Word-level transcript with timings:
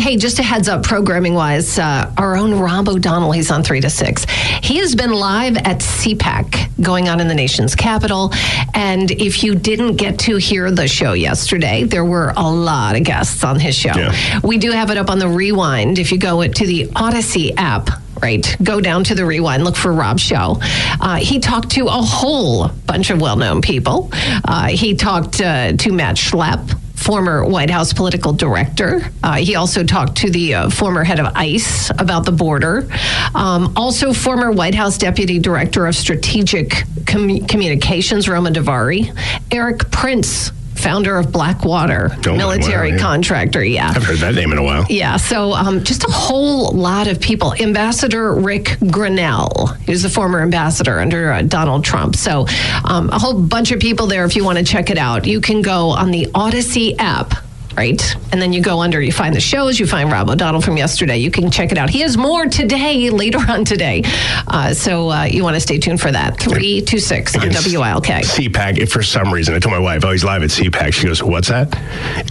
Hey, 0.00 0.16
just 0.16 0.38
a 0.38 0.42
heads 0.42 0.66
up, 0.66 0.82
programming 0.82 1.34
wise, 1.34 1.78
uh, 1.78 2.10
our 2.16 2.34
own 2.34 2.54
Rob 2.58 2.88
O'Donnell, 2.88 3.32
he's 3.32 3.50
on 3.50 3.62
three 3.62 3.82
to 3.82 3.90
six. 3.90 4.24
He 4.62 4.78
has 4.78 4.94
been 4.94 5.12
live 5.12 5.58
at 5.58 5.80
CPAC 5.80 6.82
going 6.82 7.10
on 7.10 7.20
in 7.20 7.28
the 7.28 7.34
nation's 7.34 7.74
capital. 7.74 8.32
And 8.72 9.10
if 9.10 9.44
you 9.44 9.54
didn't 9.54 9.96
get 9.96 10.18
to 10.20 10.36
hear 10.36 10.70
the 10.70 10.88
show 10.88 11.12
yesterday, 11.12 11.84
there 11.84 12.06
were 12.06 12.32
a 12.34 12.50
lot 12.50 12.96
of 12.96 13.04
guests 13.04 13.44
on 13.44 13.60
his 13.60 13.74
show. 13.74 13.92
Yeah. 13.94 14.40
We 14.42 14.56
do 14.56 14.70
have 14.70 14.90
it 14.90 14.96
up 14.96 15.10
on 15.10 15.18
the 15.18 15.28
rewind. 15.28 15.98
If 15.98 16.12
you 16.12 16.18
go 16.18 16.48
to 16.48 16.66
the 16.66 16.90
Odyssey 16.96 17.54
app, 17.58 17.90
right, 18.22 18.56
go 18.62 18.80
down 18.80 19.04
to 19.04 19.14
the 19.14 19.26
rewind, 19.26 19.64
look 19.64 19.76
for 19.76 19.92
Rob's 19.92 20.22
show. 20.22 20.56
Uh, 20.98 21.16
he 21.16 21.40
talked 21.40 21.72
to 21.72 21.88
a 21.88 21.90
whole 21.90 22.68
bunch 22.86 23.10
of 23.10 23.20
well 23.20 23.36
known 23.36 23.60
people. 23.60 24.08
Uh, 24.46 24.68
he 24.68 24.94
talked 24.94 25.42
uh, 25.42 25.74
to 25.74 25.92
Matt 25.92 26.16
Schlapp 26.16 26.74
former 27.10 27.44
White 27.44 27.70
House 27.70 27.92
political 27.92 28.32
director. 28.32 29.02
Uh, 29.20 29.34
he 29.34 29.56
also 29.56 29.82
talked 29.82 30.18
to 30.18 30.30
the 30.30 30.54
uh, 30.54 30.70
former 30.70 31.02
head 31.02 31.18
of 31.18 31.26
ICE 31.34 31.90
about 31.98 32.24
the 32.24 32.30
border. 32.30 32.88
Um, 33.34 33.72
also, 33.74 34.12
former 34.12 34.52
White 34.52 34.76
House 34.76 34.96
deputy 34.96 35.40
director 35.40 35.88
of 35.88 35.96
strategic 35.96 36.68
commu- 37.06 37.48
communications, 37.48 38.28
Roma 38.28 38.50
Daravi. 38.50 39.12
Erik 39.50 39.90
Prince. 39.90 40.52
Founder 40.80 41.16
of 41.18 41.30
Blackwater, 41.32 42.10
Oh, 42.26 42.36
military 42.36 42.90
wow, 42.90 42.96
yeah. 42.96 43.02
contractor. 43.02 43.62
Yeah. 43.64 43.92
I've 43.94 44.02
heard 44.04 44.18
that 44.18 44.34
name 44.34 44.52
in 44.52 44.58
a 44.58 44.62
while. 44.62 44.86
Yeah, 44.88 45.16
so 45.16 45.52
um, 45.52 45.84
just 45.84 46.04
a 46.04 46.10
whole 46.10 46.72
lot 46.72 47.06
of 47.06 47.20
people. 47.20 47.54
Ambassador 47.54 48.34
Ric 48.34 48.64
Grenell, 48.80 49.76
who's 49.86 50.02
the 50.02 50.08
former 50.10 50.40
ambassador 50.40 50.98
under 51.00 51.32
uh, 51.32 51.42
Donald 51.42 51.84
Trump. 51.84 52.16
So 52.16 52.46
um, 52.84 53.10
a 53.10 53.18
whole 53.18 53.40
bunch 53.40 53.72
of 53.72 53.80
people 53.80 54.06
there 54.06 54.24
if 54.24 54.36
you 54.36 54.44
want 54.44 54.58
to 54.58 54.64
check 54.64 54.90
it 54.90 54.98
out. 54.98 55.26
You 55.26 55.40
can 55.40 55.62
go 55.62 55.90
on 55.90 56.10
the 56.10 56.28
Odyssey 56.34 56.98
app. 56.98 57.34
Right. 57.80 58.16
And 58.30 58.42
then 58.42 58.52
you 58.52 58.60
go 58.60 58.82
under, 58.82 59.00
you 59.00 59.10
find 59.10 59.34
the 59.34 59.40
shows, 59.40 59.80
you 59.80 59.86
find 59.86 60.12
Rob 60.12 60.28
O'Donnell 60.28 60.60
from 60.60 60.76
yesterday. 60.76 61.16
You 61.16 61.30
can 61.30 61.50
check 61.50 61.72
it 61.72 61.78
out. 61.78 61.88
He 61.88 62.00
has 62.00 62.14
more 62.14 62.44
today, 62.44 63.08
later 63.22 63.38
on 63.48 63.64
today. 63.64 64.02
Uh, 64.46 64.74
so 64.74 65.10
uh, 65.10 65.24
you 65.24 65.42
want 65.42 65.54
to 65.56 65.60
stay 65.60 65.78
tuned 65.78 65.98
for 65.98 66.12
that. 66.12 66.38
326 66.38 67.36
on 67.36 67.48
WILK. 67.48 68.04
CPAC, 68.04 68.76
if 68.76 68.92
for 68.92 69.02
some 69.02 69.32
reason, 69.32 69.54
I 69.54 69.60
told 69.60 69.72
my 69.72 69.78
wife, 69.78 70.04
oh, 70.04 70.10
he's 70.10 70.24
live 70.24 70.42
at 70.42 70.50
CPAC. 70.50 70.92
She 70.92 71.06
goes, 71.06 71.22
what's 71.22 71.48
that? 71.48 71.74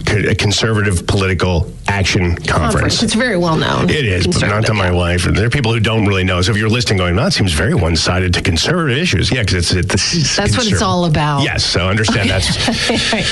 A 0.06 0.36
conservative 0.36 1.04
political 1.08 1.72
action 1.90 2.36
conference. 2.36 3.02
It's 3.02 3.14
very 3.14 3.36
well 3.36 3.56
known. 3.56 3.90
It 3.90 4.04
is, 4.04 4.24
but 4.26 4.42
not 4.42 4.64
to 4.66 4.74
my 4.74 4.92
wife. 4.92 5.24
There 5.24 5.46
are 5.46 5.50
people 5.50 5.72
who 5.74 5.80
don't 5.80 6.06
really 6.06 6.22
know. 6.24 6.40
So 6.40 6.52
if 6.52 6.56
you're 6.56 6.68
listening, 6.68 6.98
going, 6.98 7.16
that 7.16 7.32
seems 7.32 7.52
very 7.52 7.74
one 7.74 7.96
sided 7.96 8.32
to 8.34 8.42
conservative 8.42 8.96
issues. 8.96 9.32
Yeah, 9.32 9.42
because 9.42 9.72
it's, 9.72 9.94
it's, 9.94 10.36
That's 10.36 10.56
what 10.56 10.70
it's 10.70 10.82
all 10.82 11.06
about. 11.06 11.42
Yes, 11.42 11.64
so 11.64 11.88
understand 11.88 12.30
that's. 12.30 12.68
right. 13.12 13.26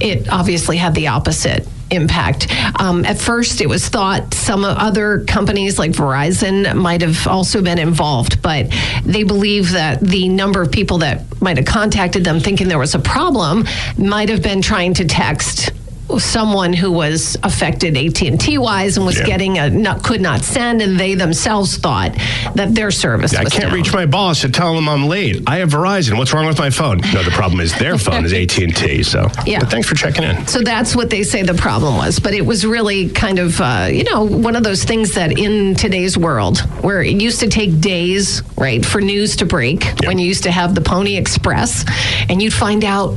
it 0.00 0.28
obviously 0.30 0.76
had 0.76 0.94
the 0.94 1.06
opposite 1.08 1.66
impact. 1.90 2.48
Um, 2.78 3.04
at 3.04 3.18
first, 3.18 3.60
it 3.60 3.68
was 3.68 3.88
thought 3.88 4.34
some 4.34 4.64
other 4.64 5.24
companies 5.26 5.78
like 5.78 5.92
Verizon 5.92 6.74
might 6.76 7.02
have 7.02 7.26
also 7.26 7.62
been 7.62 7.78
involved, 7.78 8.42
but 8.42 8.66
they 9.04 9.22
believe 9.22 9.72
that 9.72 10.00
the 10.00 10.28
number 10.28 10.62
of 10.62 10.70
people 10.70 10.98
that 10.98 11.40
might 11.40 11.56
have 11.56 11.66
contacted 11.66 12.24
them 12.24 12.40
thinking 12.40 12.68
there 12.68 12.78
was 12.78 12.94
a 12.94 12.98
problem 12.98 13.64
might 13.98 14.28
have 14.28 14.42
been 14.42 14.62
trying 14.62 14.94
to 14.94 15.04
text 15.04 15.70
someone 16.18 16.72
who 16.72 16.90
was 16.90 17.36
affected 17.42 17.96
AT&T 17.96 18.58
wise 18.58 18.96
and 18.96 19.06
was 19.06 19.18
Yeah. 19.18 19.26
getting 19.26 19.58
a 19.58 19.70
not, 19.70 20.02
could 20.02 20.20
not 20.20 20.42
send 20.42 20.82
and 20.82 20.98
they 20.98 21.14
themselves 21.14 21.76
thought 21.76 22.12
that 22.54 22.74
their 22.74 22.90
service 22.90 23.34
I 23.34 23.44
can't 23.44 23.64
down. 23.64 23.72
reach 23.72 23.92
my 23.92 24.06
boss 24.06 24.40
to 24.42 24.48
tell 24.48 24.76
him 24.76 24.88
I'm 24.88 25.06
late. 25.08 25.42
I 25.46 25.58
have 25.58 25.70
Verizon. 25.70 26.16
What's 26.18 26.32
wrong 26.32 26.46
with 26.46 26.58
my 26.58 26.70
phone? 26.70 27.00
No, 27.14 27.22
the 27.22 27.30
problem 27.30 27.60
is 27.60 27.74
their 27.78 27.98
phone 27.98 28.24
is 28.24 28.32
AT&T. 28.32 29.02
So 29.02 29.28
Yeah. 29.46 29.60
But 29.60 29.70
thanks 29.70 29.88
for 29.88 29.94
checking 29.94 30.24
in. 30.24 30.46
So 30.46 30.60
that's 30.60 30.96
what 30.96 31.10
they 31.10 31.22
say 31.22 31.42
the 31.42 31.54
problem 31.54 31.96
was. 31.96 32.18
But 32.18 32.34
it 32.34 32.44
was 32.44 32.66
really 32.66 33.08
kind 33.10 33.38
of, 33.38 33.60
uh, 33.60 33.88
you 33.90 34.04
know, 34.04 34.24
one 34.24 34.56
of 34.56 34.62
those 34.62 34.84
things 34.84 35.12
that 35.14 35.38
in 35.38 35.74
today's 35.74 36.16
world, 36.18 36.58
where 36.82 37.02
it 37.02 37.20
used 37.20 37.40
to 37.40 37.48
take 37.48 37.80
days, 37.80 38.42
right, 38.56 38.84
for 38.84 39.00
news 39.00 39.36
to 39.36 39.46
break, 39.46 39.84
when 40.04 40.18
you 40.18 40.26
used 40.26 40.42
to 40.44 40.50
have 40.50 40.74
the 40.74 40.80
Pony 40.80 41.16
Express, 41.16 41.84
and 42.28 42.40
you'd 42.42 42.52
find 42.52 42.84
out 42.84 43.16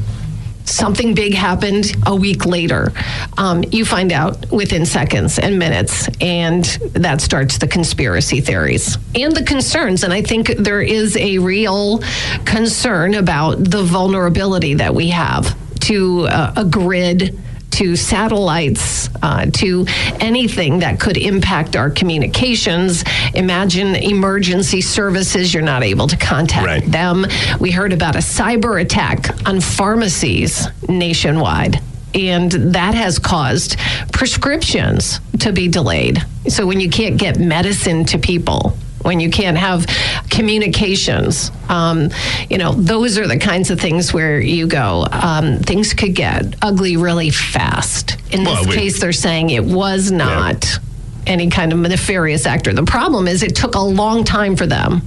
something 0.66 1.14
big 1.14 1.34
happened 1.34 1.96
a 2.06 2.16
week 2.16 2.46
later. 2.46 2.92
Um, 3.38 3.64
you 3.72 3.86
find 3.86 4.12
out 4.12 4.52
within 4.52 4.86
seconds 4.86 5.40
and 5.40 5.60
minutes, 5.60 6.08
and 6.22 6.64
that 6.94 7.22
starts 7.22 7.58
the 7.58 7.68
conspiracy 7.68 8.42
theories 8.42 8.98
and 9.16 9.36
the 9.36 9.44
concerns. 9.44 10.04
And 10.04 10.14
I 10.14 10.22
think 10.22 10.48
there 10.58 10.82
is 10.82 11.16
a 11.18 11.38
real 11.38 12.00
concern 12.46 13.16
about 13.16 13.64
the 13.64 13.84
vulnerability 13.84 14.76
that 14.76 14.94
we 14.94 15.10
have 15.10 15.58
to 15.82 16.28
uh, 16.28 16.54
a 16.56 16.66
grid. 16.66 17.40
To 17.74 17.96
satellites, 17.96 19.10
uh, 19.24 19.48
to 19.54 19.86
anything 20.20 20.80
that 20.80 21.00
could 21.00 21.18
impact 21.18 21.76
our 21.76 21.90
communications. 21.90 23.04
Imagine 23.34 23.96
emergency 23.96 24.80
services, 24.80 25.54
you're 25.54 25.64
not 25.64 25.82
able 25.82 26.08
to 26.08 26.16
contact 26.16 26.68
Right. 26.68 26.92
them. 26.92 27.26
We 27.60 27.72
heard 27.72 27.92
about 27.92 28.16
a 28.16 28.20
cyber 28.20 28.80
attack 28.80 29.36
on 29.48 29.60
pharmacies 29.60 30.68
nationwide. 30.88 31.80
And 32.14 32.52
that 32.52 32.94
has 32.94 33.18
caused 33.18 33.76
prescriptions 34.12 35.20
to 35.40 35.52
be 35.52 35.68
delayed. 35.68 36.24
So, 36.48 36.68
when 36.68 36.80
you 36.80 36.90
can't 36.90 37.18
get 37.18 37.40
medicine 37.40 38.06
to 38.06 38.20
people, 38.20 38.78
when 39.04 39.20
you 39.20 39.30
can't 39.30 39.58
have 39.58 39.86
communications, 40.30 41.52
um, 41.70 42.10
you 42.50 42.58
know, 42.58 42.74
those 42.74 43.18
are 43.18 43.28
the 43.28 43.38
kinds 43.38 43.70
of 43.70 43.80
things 43.80 44.14
where 44.14 44.40
you 44.40 44.68
go, 44.68 45.06
um, 45.12 45.60
things 45.60 45.94
could 45.94 46.16
get 46.16 46.56
ugly 46.62 46.98
really 46.98 47.30
fast. 47.30 48.18
In 48.32 48.44
Well, 48.44 48.58
this 48.58 48.68
we- 48.68 48.76
case, 48.76 49.00
they're 49.00 49.12
saying 49.14 49.50
it 49.52 49.64
was 49.66 50.12
not 50.12 50.80
any 51.28 51.50
kind 51.50 51.72
of 51.72 51.80
nefarious 51.80 52.46
actor. 52.46 52.74
The 52.74 52.84
problem 52.84 53.28
is 53.28 53.44
it 53.44 53.56
took 53.56 53.76
a 53.76 53.80
long 53.80 54.24
time 54.24 54.56
for 54.56 54.66
them 54.68 55.02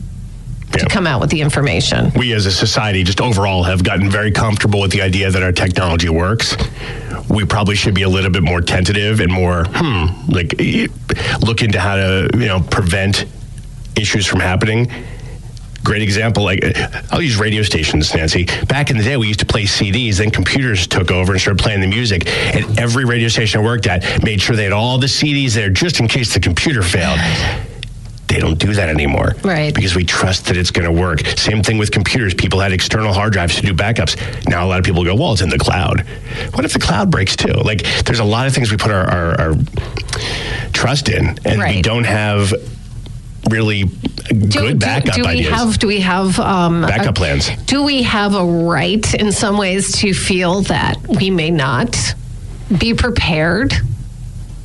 to 0.72 0.78
Yeah. 0.80 0.84
come 0.88 1.06
out 1.06 1.20
with 1.20 1.30
the 1.30 1.40
information. 1.40 2.10
we 2.16 2.32
as 2.32 2.44
a 2.46 2.50
society 2.50 3.02
just 3.04 3.20
overall 3.20 3.62
have 3.64 3.82
gotten 3.84 4.10
very 4.10 4.30
comfortable 4.30 4.80
with 4.80 4.90
the 4.90 5.02
idea 5.02 5.30
that 5.30 5.42
our 5.42 5.52
technology 5.52 6.08
works. 6.08 6.56
We 7.28 7.44
probably 7.44 7.76
should 7.76 7.94
be 7.94 8.02
a 8.02 8.08
little 8.08 8.30
bit 8.30 8.42
more 8.42 8.60
tentative 8.60 9.20
and 9.20 9.30
more, 9.32 9.64
hmm, 9.74 10.06
like 10.30 10.54
look 11.40 11.62
into 11.62 11.78
how 11.80 11.96
to, 11.96 12.28
you 12.34 12.46
know, 12.46 12.60
prevent 12.60 13.26
issues 13.96 14.26
from 14.26 14.40
happening. 14.40 14.90
Great 15.84 16.02
example, 16.02 16.42
like 16.42 16.60
I'll 17.12 17.22
use 17.22 17.36
radio 17.36 17.62
stations, 17.62 18.12
Nancy. 18.12 18.46
Back 18.66 18.90
in 18.90 18.96
the 18.96 19.04
day, 19.04 19.16
we 19.16 19.28
used 19.28 19.38
to 19.40 19.46
play 19.46 19.64
CDs, 19.64 20.16
then 20.16 20.32
computers 20.32 20.88
took 20.88 21.12
over 21.12 21.30
and 21.32 21.40
started 21.40 21.62
playing 21.62 21.80
the 21.80 21.86
music. 21.86 22.26
And 22.26 22.78
every 22.78 23.04
radio 23.04 23.28
station 23.28 23.60
I 23.60 23.64
worked 23.64 23.86
at 23.86 24.24
made 24.24 24.40
sure 24.40 24.56
they 24.56 24.64
had 24.64 24.72
all 24.72 24.98
the 24.98 25.06
CDs 25.06 25.54
there 25.54 25.70
just 25.70 26.00
in 26.00 26.08
case 26.08 26.34
the 26.34 26.40
computer 26.40 26.82
failed. 26.82 27.20
They 28.26 28.40
don't 28.40 28.58
do 28.58 28.74
that 28.74 28.88
anymore. 28.88 29.36
Right. 29.44 29.72
Because 29.72 29.94
we 29.94 30.04
trust 30.04 30.46
that 30.46 30.56
it's 30.56 30.72
going 30.72 30.92
to 30.92 31.00
work. 31.00 31.24
Same 31.38 31.62
thing 31.62 31.78
with 31.78 31.92
computers. 31.92 32.34
People 32.34 32.58
had 32.58 32.72
external 32.72 33.12
hard 33.12 33.32
drives 33.32 33.54
to 33.54 33.62
do 33.62 33.72
backups. 33.72 34.16
Now 34.48 34.64
a 34.64 34.68
lot 34.68 34.80
of 34.80 34.84
people 34.84 35.04
go, 35.04 35.14
well, 35.14 35.34
it's 35.34 35.42
in 35.42 35.48
the 35.48 35.58
cloud. 35.58 36.00
What 36.54 36.64
if 36.64 36.72
the 36.72 36.80
cloud 36.80 37.12
breaks 37.12 37.36
too? 37.36 37.52
Like, 37.52 37.84
there's 38.04 38.18
a 38.18 38.24
lot 38.24 38.48
of 38.48 38.52
things 38.52 38.72
we 38.72 38.76
put 38.76 38.90
our, 38.90 39.08
our, 39.08 39.40
our 39.40 39.54
trust 40.72 41.08
in, 41.08 41.38
and 41.44 41.60
we 41.60 41.80
don't 41.80 42.04
have 42.04 42.52
really 43.50 43.84
good 44.50 44.78
backup 44.80 45.14
do, 45.14 45.22
do 45.22 45.28
we 45.28 45.34
ideas. 45.34 45.52
have 45.54 45.78
do 45.78 45.86
we 45.86 46.00
have 46.00 46.38
um, 46.40 46.82
backup 46.82 47.10
a- 47.10 47.12
plans. 47.12 47.48
Do 47.66 47.82
we 47.84 48.02
have 48.02 48.34
a 48.34 48.44
right 48.44 49.14
in 49.14 49.32
some 49.32 49.56
ways 49.58 49.92
to 49.98 50.12
feel 50.12 50.62
that 50.62 50.96
we 51.08 51.30
may 51.30 51.50
not 51.50 51.96
be 52.78 52.94
prepared? 52.94 53.72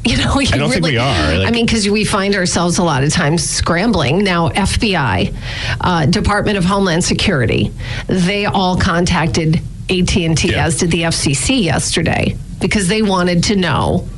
You 0.04 0.18
know, 0.18 0.34
I 0.34 0.58
don't 0.58 0.72
think 0.72 0.84
we 0.84 0.98
are. 0.98 1.38
Like- 1.38 1.48
I 1.48 1.52
mean, 1.52 1.68
because 1.68 1.88
we 1.88 2.06
find 2.06 2.34
ourselves 2.34 2.80
a 2.80 2.84
lot 2.84 3.04
of 3.04 3.12
times 3.14 3.48
scrambling. 3.48 4.24
Now, 4.24 4.50
FBI, 4.50 5.32
uh, 5.80 6.08
Department 6.08 6.58
of 6.58 6.66
Homeland 6.66 7.04
Security, 7.04 7.72
they 8.08 8.46
all 8.48 8.76
contacted 8.78 9.58
AT 9.92 10.16
and 10.26 10.36
T, 10.36 10.50
Yeah. 10.54 10.66
as 10.66 10.78
did 10.80 10.90
the 10.90 11.04
FCC 11.04 11.64
yesterday, 11.66 12.36
because 12.60 12.88
they 12.88 13.04
wanted 13.04 13.44
to 13.44 13.56
know 13.56 14.10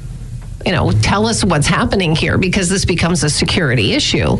you 0.65 0.71
know, 0.71 0.92
tell 0.92 1.27
us 1.27 1.44
what's 1.44 1.68
happening 1.68 2.15
here 2.15 2.38
because 2.38 2.69
this 2.69 2.86
becomes 2.86 3.24
a 3.24 3.30
security 3.30 3.94
issue. 3.94 4.38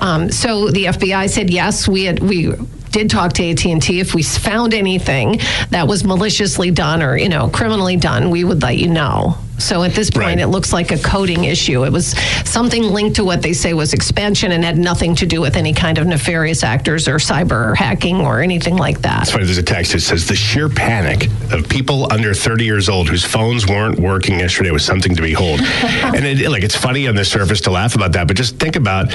Um, 0.00 0.30
so 0.30 0.68
the 0.70 0.86
FBI 0.86 1.28
said 1.28 1.50
yes, 1.50 1.88
we 1.88 2.04
had 2.04 2.20
we 2.20 2.52
did 2.90 3.10
talk 3.10 3.34
to 3.34 3.50
AT 3.50 3.64
and 3.66 3.82
T. 3.82 4.00
If 4.00 4.14
we 4.14 4.22
found 4.22 4.72
anything 4.72 5.40
that 5.70 5.86
was 5.86 6.04
maliciously 6.04 6.70
done 6.70 7.02
or 7.02 7.16
you 7.16 7.28
know 7.28 7.48
criminally 7.48 7.96
done, 7.96 8.30
we 8.30 8.44
would 8.44 8.62
let 8.62 8.78
you 8.78 8.88
know. 8.88 9.36
So 9.58 9.82
at 9.82 9.92
this 9.94 10.10
point, 10.10 10.26
Right. 10.26 10.38
it 10.38 10.48
looks 10.48 10.72
like 10.72 10.90
a 10.92 10.98
coding 10.98 11.44
issue. 11.44 11.84
It 11.84 11.92
was 11.92 12.14
something 12.44 12.82
linked 12.82 13.16
to 13.16 13.24
what 13.24 13.42
they 13.42 13.52
say 13.52 13.72
was 13.74 13.92
expansion 13.94 14.52
and 14.52 14.64
had 14.64 14.76
nothing 14.78 15.14
to 15.16 15.26
do 15.26 15.40
with 15.40 15.56
any 15.56 15.72
kind 15.72 15.98
of 15.98 16.06
nefarious 16.06 16.62
actors 16.62 17.08
or 17.08 17.16
cyber 17.16 17.74
hacking 17.76 18.16
or 18.20 18.40
anything 18.40 18.76
like 18.76 19.00
that. 19.02 19.22
It's 19.22 19.30
funny, 19.32 19.44
there's 19.44 19.58
a 19.58 19.62
text 19.62 19.92
that 19.92 20.00
says 20.00 20.26
the 20.26 20.36
sheer 20.36 20.68
panic 20.68 21.28
of 21.52 21.68
people 21.68 22.06
under 22.12 22.34
30 22.34 22.64
years 22.64 22.88
old 22.88 23.08
whose 23.08 23.24
phones 23.24 23.66
weren't 23.66 23.98
working 23.98 24.38
yesterday 24.38 24.70
was 24.70 24.84
something 24.84 25.14
to 25.16 25.22
behold. 25.22 25.60
and 25.84 26.24
it, 26.24 26.48
like 26.50 26.62
it's 26.62 26.76
funny 26.76 27.08
on 27.08 27.14
the 27.14 27.24
surface 27.24 27.60
to 27.62 27.70
laugh 27.70 27.94
about 27.94 28.12
that, 28.12 28.26
but 28.28 28.36
just 28.36 28.56
think 28.58 28.76
about 28.76 29.12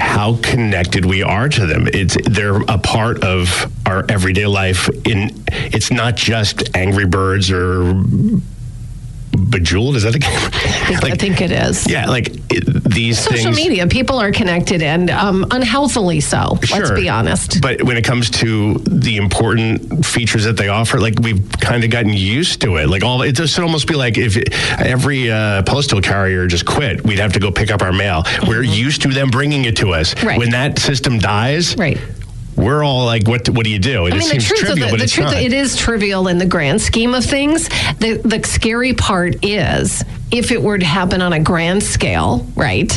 how 0.00 0.36
connected 0.42 1.04
we 1.04 1.22
are 1.22 1.48
to 1.48 1.66
them. 1.66 1.86
It's 1.92 2.16
they're 2.30 2.60
a 2.62 2.78
part 2.78 3.22
of 3.24 3.70
our 3.86 4.04
everyday 4.08 4.46
life. 4.46 4.88
In 5.06 5.44
it's 5.48 5.90
not 5.90 6.16
just 6.16 6.74
Angry 6.74 7.06
Birds 7.06 7.50
or 7.50 8.02
Bejeweled. 9.32 9.96
Is 9.96 10.02
that 10.02 10.14
a 10.14 10.18
game? 10.20 10.30
I 10.32 10.96
think, 11.00 11.04
I 11.04 11.16
think 11.16 11.40
it 11.40 11.50
is. 11.50 11.90
yeah, 11.90 12.06
like 12.08 12.28
it, 12.52 12.64
these 12.84 13.18
Social 13.18 13.44
things. 13.52 13.56
media, 13.56 13.86
people 13.86 14.18
are 14.18 14.30
connected 14.30 14.82
and 14.82 15.10
um, 15.10 15.46
unhealthily 15.50 16.20
so. 16.20 16.58
Let's 16.70 16.90
be 16.90 17.08
honest. 17.08 17.60
But 17.62 17.82
when 17.82 17.96
it 17.96 18.04
comes 18.04 18.28
to 18.30 18.74
the 18.80 19.16
important 19.16 20.04
features 20.04 20.44
that 20.44 20.56
they 20.56 20.68
offer, 20.68 21.00
like 21.00 21.18
we've 21.20 21.50
kind 21.60 21.82
of 21.84 21.90
gotten 21.90 22.12
used 22.12 22.60
to 22.62 22.76
it. 22.76 22.88
Like 22.88 23.02
all, 23.04 23.22
it 23.22 23.32
just 23.32 23.58
almost 23.58 23.86
be 23.88 23.94
like 23.94 24.18
if 24.18 24.36
every 24.78 25.30
uh, 25.30 25.62
postal 25.62 26.00
carrier 26.02 26.46
just 26.46 26.66
quit, 26.66 27.02
we'd 27.04 27.18
have 27.18 27.32
to 27.32 27.40
go 27.40 27.50
pick 27.50 27.70
up 27.70 27.80
our 27.82 27.92
mail. 27.92 28.24
We're 28.46 28.62
used 28.62 29.02
to 29.02 29.08
them 29.08 29.30
bringing 29.30 29.64
it 29.64 29.76
to 29.78 29.92
us. 29.94 30.14
Mm-hmm. 30.14 30.26
Right. 30.26 30.38
When 30.38 30.50
that 30.50 30.78
system 30.78 31.18
dies, 31.18 31.76
Right. 31.76 31.98
We're 32.62 32.82
all 32.82 33.04
like, 33.04 33.26
what? 33.26 33.48
What 33.48 33.64
do 33.64 33.70
you 33.70 33.78
do? 33.78 34.06
And 34.06 34.14
I 34.14 34.18
it 34.18 34.20
mean, 34.20 34.28
the 34.30 34.38
truth 34.38 34.60
trivial, 34.60 34.86
of 34.86 34.92
the, 34.92 35.04
the 35.04 35.06
truth, 35.06 35.26
not. 35.26 35.36
it 35.36 35.52
is 35.52 35.76
trivial 35.76 36.28
in 36.28 36.38
the 36.38 36.46
grand 36.46 36.80
scheme 36.80 37.14
of 37.14 37.24
things. 37.24 37.68
The 37.98 38.20
the 38.24 38.42
scary 38.44 38.94
part 38.94 39.44
is 39.44 40.04
if 40.30 40.50
it 40.50 40.62
were 40.62 40.78
to 40.78 40.84
happen 40.84 41.20
on 41.20 41.32
a 41.32 41.40
grand 41.40 41.82
scale, 41.82 42.46
right? 42.56 42.90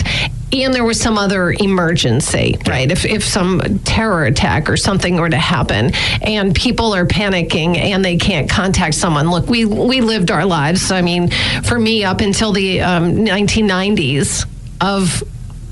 And 0.53 0.73
there 0.73 0.85
was 0.85 1.01
some 1.01 1.17
other 1.17 1.51
emergency, 1.51 2.57
right? 2.65 2.89
If, 2.89 3.03
if 3.03 3.25
some 3.25 3.79
terror 3.79 4.23
attack 4.23 4.69
or 4.69 4.77
something 4.77 5.17
were 5.17 5.29
to 5.29 5.37
happen 5.37 5.91
and 6.21 6.55
people 6.55 6.95
are 6.95 7.05
panicking 7.05 7.75
and 7.77 8.05
they 8.05 8.15
can't 8.15 8.49
contact 8.49 8.95
someone. 8.95 9.29
Look, 9.29 9.49
we, 9.49 9.65
we 9.65 9.99
lived 9.99 10.31
our 10.31 10.45
lives. 10.45 10.91
I 10.91 11.01
mean, 11.01 11.29
for 11.63 11.77
me, 11.77 12.05
up 12.05 12.21
until 12.21 12.53
the 12.53 12.79
um, 12.79 13.15
1990s, 13.15 14.45
of 14.81 15.23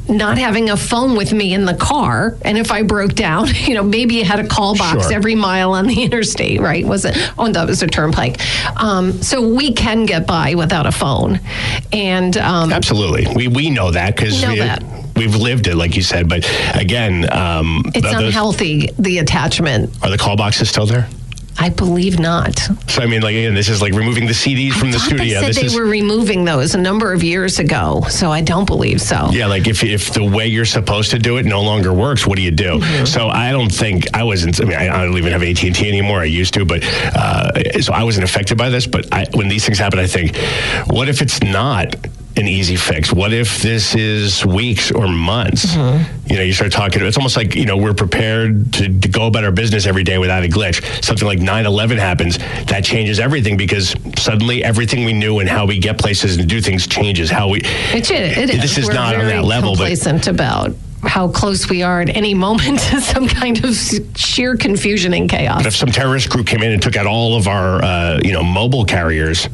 not 0.09 0.37
having 0.37 0.69
a 0.69 0.77
phone 0.77 1.15
with 1.15 1.31
me 1.33 1.53
in 1.53 1.65
the 1.65 1.73
car. 1.75 2.35
And 2.43 2.57
if 2.57 2.71
i 2.71 2.81
broke 2.83 3.13
down 3.13 3.47
you 3.53 3.73
know 3.73 3.83
maybe 3.83 4.15
you 4.15 4.25
had 4.25 4.39
a 4.39 4.47
call 4.47 4.75
box 4.77 5.03
Sure. 5.03 5.13
every 5.13 5.35
mile 5.35 5.73
on 5.73 5.87
the 5.87 6.03
interstate 6.07 6.59
right? 6.61 6.85
Was 6.85 7.05
it 7.05 7.15
oh 7.37 7.51
that 7.51 7.67
was 7.67 7.81
a 7.81 7.87
turnpike. 7.87 8.39
Um, 8.81 9.13
so 9.21 9.47
we 9.47 9.73
can 9.73 10.05
get 10.05 10.27
by 10.27 10.55
without 10.55 10.85
a 10.85 10.91
phone. 10.91 11.39
And 11.91 12.35
um, 12.37 12.71
Absolutely, 12.73 13.27
we 13.35 13.47
we 13.47 13.69
know 13.69 13.91
that 13.91 14.15
because 14.15 14.45
we 14.45 14.61
We've 15.15 15.35
lived 15.35 15.67
it, 15.67 15.75
like 15.75 15.95
you 15.95 16.01
said. 16.01 16.27
But 16.27 16.43
again, 16.73 17.31
um, 17.31 17.83
it's 17.93 18.01
those- 18.01 18.23
unhealthy 18.25 18.89
the 18.97 19.19
attachment. 19.19 19.95
Are 20.03 20.09
the 20.09 20.17
call 20.17 20.35
boxes 20.35 20.69
still 20.69 20.87
there? 20.87 21.07
I 21.59 21.69
believe 21.69 22.19
not 22.19 22.57
So 22.87 23.01
I 23.01 23.05
mean, 23.07 23.21
like 23.21 23.35
again, 23.35 23.53
this 23.53 23.69
is 23.69 23.81
like 23.81 23.93
removing 23.93 24.25
the 24.27 24.33
CDs 24.33 24.73
from 24.73 24.91
the 24.91 24.99
studio. 24.99 25.25
they 25.25 25.29
said 25.33 25.47
this 25.49 25.55
they 25.57 25.65
is 25.67 25.75
were 25.75 25.85
removing 25.85 26.45
those 26.45 26.75
a 26.75 26.77
number 26.79 27.13
of 27.13 27.23
years 27.23 27.59
ago 27.59 28.01
so 28.09 28.31
i 28.31 28.41
don't 28.41 28.65
believe 28.65 29.01
so 29.01 29.29
Yeah, 29.31 29.47
like 29.47 29.67
if 29.67 29.83
if 29.83 30.13
the 30.13 30.23
way 30.23 30.47
you're 30.47 30.65
supposed 30.65 31.11
to 31.11 31.19
do 31.19 31.37
it 31.37 31.45
no 31.45 31.61
longer 31.61 31.93
works, 31.93 32.25
what 32.27 32.35
do 32.37 32.41
you 32.43 32.51
do? 32.51 32.79
Mm-hmm. 32.79 33.05
So 33.05 33.29
I 33.29 33.51
don't 33.51 33.71
think 33.71 34.05
I 34.13 34.23
wasn't. 34.23 34.59
I 34.61 34.65
mean, 34.65 34.77
I, 34.77 34.87
I 34.89 35.05
don't 35.05 35.17
even 35.17 35.31
have 35.31 35.43
AT 35.43 35.63
and 35.63 35.75
T 35.75 35.87
anymore. 35.87 36.19
I 36.21 36.25
used 36.25 36.53
to, 36.55 36.65
but 36.65 36.83
uh, 37.15 37.81
so 37.81 37.93
I 37.93 38.03
wasn't 38.03 38.23
affected 38.25 38.57
by 38.57 38.69
this. 38.69 38.85
But 38.87 39.11
I, 39.13 39.25
when 39.33 39.47
these 39.47 39.65
things 39.65 39.77
happen, 39.79 39.99
I 39.99 40.07
think, 40.07 40.35
what 40.87 41.07
if 41.09 41.21
it's 41.21 41.41
not? 41.41 41.95
An 42.35 42.47
easy 42.47 42.75
fix. 42.75 43.13
What 43.13 43.31
if 43.31 43.61
this 43.61 43.93
is 43.93 44.43
weeks 44.43 44.91
or 44.91 45.07
months? 45.07 45.67
Mm-hmm. 45.67 46.27
You 46.31 46.37
know, 46.37 46.41
you 46.41 46.53
start 46.53 46.71
talking. 46.71 47.05
It's 47.05 47.17
almost 47.17 47.37
like 47.37 47.53
you 47.55 47.65
know 47.65 47.77
we're 47.77 47.93
prepared 47.93 48.73
to, 48.73 48.99
to 48.99 49.07
go 49.07 49.27
about 49.27 49.43
our 49.43 49.51
business 49.51 49.85
every 49.85 50.03
day 50.03 50.17
without 50.17 50.43
a 50.43 50.47
glitch. 50.47 51.03
Something 51.03 51.27
like 51.27 51.39
9/11 51.39 51.99
happens, 51.99 52.39
that 52.65 52.83
changes 52.83 53.19
everything 53.19 53.55
because 53.55 53.95
suddenly 54.17 54.63
everything 54.63 55.05
we 55.05 55.13
knew 55.13 55.39
and 55.39 55.49
how 55.49 55.67
we 55.67 55.77
get 55.77 55.99
places 55.99 56.37
and 56.37 56.49
do 56.49 56.59
things 56.59 56.87
changes. 56.87 57.29
How 57.29 57.49
we 57.49 57.59
It, 57.59 58.09
it 58.09 58.49
is. 58.49 58.61
This 58.61 58.77
is 58.79 58.87
We're 58.87 58.93
not 58.93 59.15
on 59.15 59.25
that 59.27 59.43
level, 59.43 59.71
but 59.71 59.89
complacent 59.89 60.27
about 60.27 60.73
how 61.03 61.27
close 61.27 61.69
we 61.69 61.83
are 61.83 62.01
at 62.01 62.09
any 62.09 62.33
moment 62.33 62.79
to 62.89 63.01
some 63.01 63.27
kind 63.27 63.63
of 63.63 63.75
sheer 64.15 64.55
confusion 64.57 65.13
and 65.13 65.29
chaos. 65.29 65.59
But 65.59 65.67
if 65.67 65.75
some 65.75 65.89
terrorist 65.89 66.29
group 66.29 66.47
came 66.47 66.63
in 66.63 66.71
and 66.71 66.81
took 66.81 66.95
out 66.95 67.05
all 67.05 67.35
of 67.35 67.47
our, 67.47 67.83
uh, 67.83 68.19
you 68.23 68.31
know, 68.31 68.43
mobile 68.43 68.85
carriers, 68.85 69.47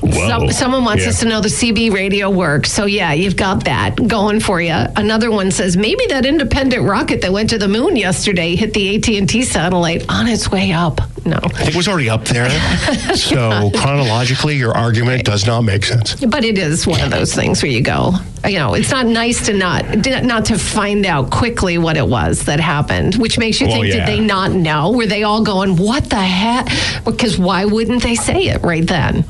Some, 0.00 0.50
someone 0.50 0.84
wants 0.84 1.02
Yeah. 1.04 1.10
us 1.10 1.20
to 1.20 1.26
know 1.26 1.40
the 1.40 1.48
CB 1.48 1.90
radio 1.92 2.30
works. 2.30 2.72
So, 2.72 2.86
yeah, 2.86 3.12
you've 3.12 3.36
got 3.36 3.64
that 3.64 3.96
going 4.08 4.40
for 4.40 4.60
you. 4.60 4.72
Another 4.96 5.30
one 5.30 5.50
says 5.50 5.76
maybe 5.76 6.04
that 6.08 6.24
independent 6.24 6.82
rocket 6.88 7.20
that 7.22 7.32
went 7.32 7.50
to 7.50 7.58
the 7.58 7.68
moon 7.68 7.96
yesterday 7.96 8.56
hit 8.56 8.72
the 8.72 8.96
AT&T 8.96 9.42
satellite 9.42 10.04
on 10.08 10.26
its 10.26 10.50
way 10.50 10.72
up. 10.72 11.00
No. 11.26 11.36
I 11.44 11.48
think 11.48 11.68
it 11.70 11.76
was 11.76 11.86
already 11.86 12.08
up 12.08 12.24
there. 12.24 12.48
so 13.14 13.70
chronologically, 13.76 14.56
your 14.56 14.74
argument 14.74 15.24
does 15.24 15.46
not 15.46 15.62
make 15.62 15.84
sense. 15.84 16.14
But 16.14 16.44
it 16.44 16.56
is 16.56 16.86
one 16.86 17.00
of 17.02 17.10
those 17.10 17.34
things 17.34 17.62
where 17.62 17.70
you 17.70 17.82
go, 17.82 18.14
you 18.46 18.58
know, 18.58 18.72
it's 18.72 18.90
not 18.90 19.04
nice 19.06 19.44
to 19.46 19.52
not 19.52 19.84
not 20.24 20.46
to 20.46 20.58
find 20.58 21.04
out 21.04 21.30
quickly 21.30 21.76
what 21.76 21.98
it 21.98 22.06
was 22.06 22.44
that 22.44 22.58
happened, 22.58 23.16
which 23.16 23.38
makes 23.38 23.60
you 23.60 23.66
Well, 23.66 23.82
think, 23.82 23.92
yeah. 23.94 24.06
did 24.06 24.08
they 24.08 24.20
not 24.20 24.52
know? 24.52 24.92
Were 24.92 25.06
they 25.06 25.22
all 25.24 25.42
going, 25.44 25.76
what 25.76 26.08
the 26.08 26.16
heck? 26.16 26.68
Because 27.04 27.36
why 27.38 27.66
wouldn't 27.66 28.02
they 28.02 28.14
say 28.14 28.44
it 28.46 28.62
right 28.62 28.86
then? 28.86 29.24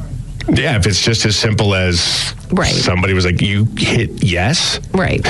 Yeah, 0.53 0.77
if 0.77 0.87
it's 0.87 1.01
just 1.03 1.25
as 1.27 1.37
simple 1.37 1.75
as 1.75 2.35
Right. 2.51 2.75
somebody 2.75 3.13
was 3.15 3.25
like, 3.25 3.41
you 3.41 3.67
hit 3.77 4.23
yes, 4.25 4.81
Right. 4.93 5.25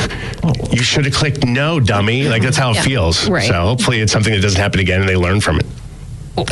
you 0.73 0.83
should 0.83 1.05
have 1.05 1.15
clicked 1.15 1.45
no, 1.45 1.79
dummy. 1.81 2.25
Like 2.29 2.43
that's 2.43 2.57
how 2.57 2.71
it 2.71 2.77
Yeah, 2.77 2.83
feels. 2.83 3.29
right. 3.29 3.47
So 3.47 3.53
hopefully 3.55 4.01
it's 4.01 4.13
something 4.13 4.33
that 4.33 4.41
doesn't 4.41 4.61
happen 4.61 4.81
again 4.81 5.01
and 5.01 5.09
they 5.09 5.17
learn 5.17 5.41
from 5.41 5.59
it. 5.61 5.67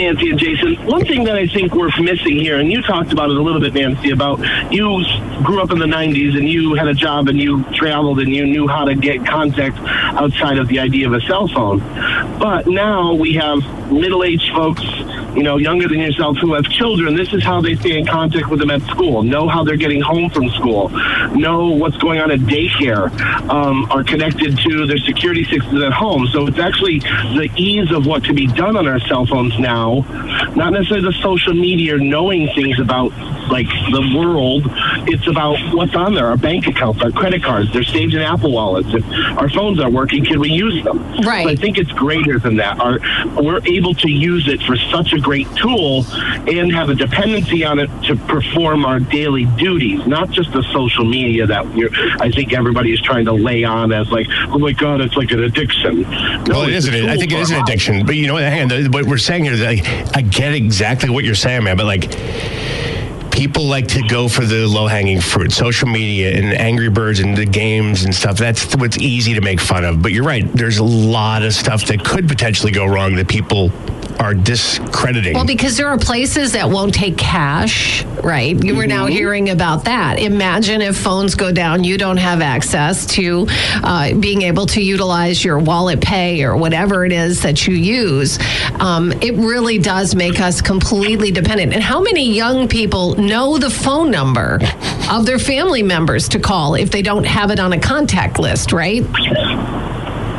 Nancy 0.06 0.30
and 0.30 0.40
Jason. 0.40 0.76
One 0.86 1.04
thing 1.04 1.24
that 1.24 1.36
I 1.36 1.48
think 1.48 1.74
we're 1.74 1.90
missing 2.00 2.38
here, 2.38 2.60
and 2.60 2.72
you 2.72 2.84
talked 2.84 3.12
about 3.12 3.32
it 3.32 3.38
a 3.38 3.42
little 3.42 3.60
bit, 3.60 3.74
Nancy, 3.74 4.12
about 4.12 4.38
you 4.72 5.04
grew 5.44 5.64
up 5.64 5.72
in 5.72 5.80
the 5.80 5.88
90s 5.88 6.38
and 6.38 6.48
you 6.48 6.76
had 6.76 6.88
a 6.88 6.94
job 6.94 7.28
and 7.28 7.40
you 7.40 7.64
traveled 7.74 8.20
and 8.20 8.30
you 8.30 8.46
knew 8.46 8.68
how 8.68 8.86
to 8.86 8.94
get 8.94 9.26
contact 9.26 9.80
outside 9.80 10.60
of 10.60 10.68
the 10.68 10.78
idea 10.78 11.08
of 11.08 11.14
a 11.14 11.22
cell 11.22 11.48
phone. 11.48 11.80
But 12.38 12.68
now 12.68 13.16
we 13.16 13.34
have 13.34 13.58
middle 13.92 14.24
aged 14.24 14.54
folks, 14.54 14.84
you 15.36 15.44
know, 15.44 15.58
younger 15.58 15.88
than 15.88 16.00
yourself 16.00 16.38
who 16.38 16.54
have 16.54 16.66
children. 16.66 17.16
This 17.16 17.34
is 17.34 17.44
how 17.44 17.62
they 17.62 17.76
stay 17.76 17.98
in 17.98 18.06
contact 18.06 18.50
with 18.50 18.60
them 18.60 18.72
at 18.72 18.82
school, 18.84 19.24
know 19.24 19.48
how 19.48 19.64
they're 19.64 19.76
getting 19.76 20.02
home 20.02 20.30
from 20.30 20.50
school, 20.50 20.90
know 21.36 21.70
what's 21.70 21.98
going 21.98 22.20
on 22.20 22.32
at 22.32 22.40
daycare, 22.40 23.12
um, 23.50 23.90
are 23.92 24.04
connected 24.04 24.58
to 24.60 24.88
their 24.88 24.98
security 24.98 25.44
systems 25.44 25.82
at 25.82 25.92
home. 25.92 26.28
So 26.28 26.48
it's 26.48 26.60
actually 26.60 27.00
the 27.00 27.50
ease 27.56 27.92
of 27.92 28.06
what 28.06 28.24
can 28.24 28.36
be 28.36 28.48
done 28.48 28.78
on 28.78 28.88
our 28.88 29.00
cell 29.02 29.26
phones 29.26 29.58
now, 29.60 30.06
not 30.56 30.72
necessarily 30.74 31.06
the 31.06 31.18
social 31.22 31.54
media 31.54 31.98
knowing 31.98 32.48
things 32.56 32.80
about 32.80 33.12
like 33.50 33.68
the 33.92 34.14
world. 34.18 34.64
It's 35.08 35.28
about 35.28 35.58
what's 35.74 35.96
on 35.96 36.14
there: 36.16 36.28
our 36.28 36.38
bank 36.38 36.68
accounts, 36.68 37.02
our 37.02 37.12
credit 37.12 37.44
cards. 37.44 37.72
They're 37.74 37.84
saved 37.84 38.14
in 38.14 38.22
Apple 38.22 38.52
wallets. 38.52 38.90
If 38.94 39.04
our 39.38 39.50
phones 39.50 39.80
aren't 39.80 39.94
working, 39.94 40.26
can 40.26 40.40
we 40.40 40.50
use 40.50 40.84
them? 40.84 41.00
Right. 41.22 41.44
So 41.44 41.50
I 41.50 41.56
think 41.56 41.78
it's 41.78 41.92
greater 41.92 42.40
than 42.40 42.58
that. 42.58 42.80
Our, 42.80 43.00
we're 43.42 43.62
able 43.66 43.94
to 43.96 44.10
use 44.10 44.48
it 44.48 44.62
for 44.64 44.76
such 44.76 45.14
a 45.14 45.20
great 45.20 45.48
tool 45.56 46.06
and 46.48 46.72
have 46.74 46.90
a 46.90 46.96
dependency 46.96 47.64
on 47.64 47.80
it 47.80 47.90
to 48.04 48.16
perform 48.16 48.86
our 48.86 49.00
daily 49.00 49.46
duties, 49.58 50.06
not 50.08 50.30
just 50.32 50.52
the 50.52 50.64
social 50.74 51.06
media 51.06 51.46
that 51.48 51.76
you're, 51.76 51.90
I 52.20 52.32
think 52.32 52.54
everybody 52.54 52.94
is 52.94 53.02
trying 53.02 53.26
to 53.26 53.34
lay 53.34 53.64
on 53.64 53.92
as 53.92 54.10
like, 54.12 54.28
oh 54.50 54.60
my 54.60 54.72
god, 54.72 55.02
it's 55.02 55.16
like 55.16 55.32
an 55.32 55.44
addiction. 55.44 56.02
No, 56.02 56.44
Well, 56.48 56.62
it's 56.64 56.78
isn't. 56.88 56.94
It. 56.94 57.06
I 57.10 57.18
think 57.18 57.32
it 57.32 57.40
is 57.40 57.52
an 57.52 57.62
addiction. 57.62 58.06
But 58.06 58.16
you 58.16 58.28
know 58.28 58.34
what? 58.34 58.44
Hang 58.44 58.64
on. 58.64 58.68
the- 58.84 58.90
What 58.90 59.06
we're 59.06 59.18
saying 59.18 59.44
here 59.44 59.54
is, 59.54 59.62
like, 59.62 59.86
I 60.16 60.22
get 60.22 60.54
exactly 60.54 61.10
what 61.10 61.24
you're 61.24 61.36
saying, 61.36 61.64
man. 61.64 61.78
But 61.78 61.86
like, 61.86 62.04
people 63.36 63.66
like 63.66 63.88
to 63.90 64.02
go 64.08 64.30
for 64.30 64.46
the 64.46 64.66
low 64.66 64.88
hanging 64.88 65.20
fruit, 65.20 65.52
social 65.52 65.90
media 65.90 66.38
and 66.38 66.54
Angry 66.54 66.90
Birds 66.90 67.20
and 67.20 67.36
the 67.36 67.46
games 67.46 68.06
and 68.06 68.16
stuff. 68.16 68.38
That's 68.38 68.74
what's 68.78 68.98
easy 68.98 69.34
to 69.34 69.42
make 69.42 69.60
fun 69.60 69.84
of. 69.84 70.02
But 70.02 70.14
you're 70.14 70.24
right. 70.24 70.50
There's 70.54 70.78
a 70.78 70.84
lot 70.84 71.44
of 71.44 71.54
stuff 71.54 71.86
that 71.88 72.04
could 72.06 72.30
potentially 72.30 72.72
go 72.72 72.86
wrong 72.86 73.16
that 73.16 73.28
people 73.28 73.72
are 74.20 74.34
discrediting. 74.34 75.34
Well, 75.34 75.46
because 75.46 75.78
there 75.78 75.88
are 75.88 75.98
places 75.98 76.54
that 76.54 76.70
won't 76.70 76.94
take 76.94 77.18
cash, 77.18 78.04
right? 78.24 78.62
You 78.64 78.76
were 78.76 78.88
now 78.88 79.06
hearing 79.06 79.50
about 79.50 79.86
that. 79.86 80.20
Imagine 80.20 80.82
if 80.82 80.98
phones 80.98 81.36
go 81.36 81.52
down, 81.52 81.84
you 81.84 81.98
don't 81.98 82.18
have 82.18 82.42
access 82.42 83.06
to 83.08 83.48
uh, 83.84 84.14
being 84.16 84.44
able 84.44 84.66
to 84.68 84.82
utilize 84.82 85.44
your 85.44 85.60
wallet 85.60 86.02
pay 86.02 86.44
or 86.44 86.56
whatever 86.56 87.06
it 87.06 87.12
is 87.12 87.42
that 87.42 87.68
you 87.68 87.76
use. 87.76 88.40
Um, 88.80 89.12
it 89.22 89.36
really 89.36 89.80
does 89.80 90.16
make 90.16 90.40
us 90.40 90.62
completely 90.62 91.32
dependent. 91.32 91.74
And 91.74 91.84
how 91.84 92.02
many 92.02 92.34
young 92.34 92.68
people 92.68 93.16
know 93.16 93.58
the 93.58 93.70
phone 93.70 94.12
number 94.12 94.60
of 95.10 95.26
their 95.26 95.40
family 95.40 95.84
members 95.84 96.30
to 96.30 96.40
call 96.40 96.76
if 96.76 96.92
they 96.92 97.02
don't 97.02 97.26
have 97.26 97.52
it 97.52 97.60
on 97.60 97.74
a 97.74 97.80
contact 97.80 98.40
list, 98.40 98.72
right? 98.72 99.04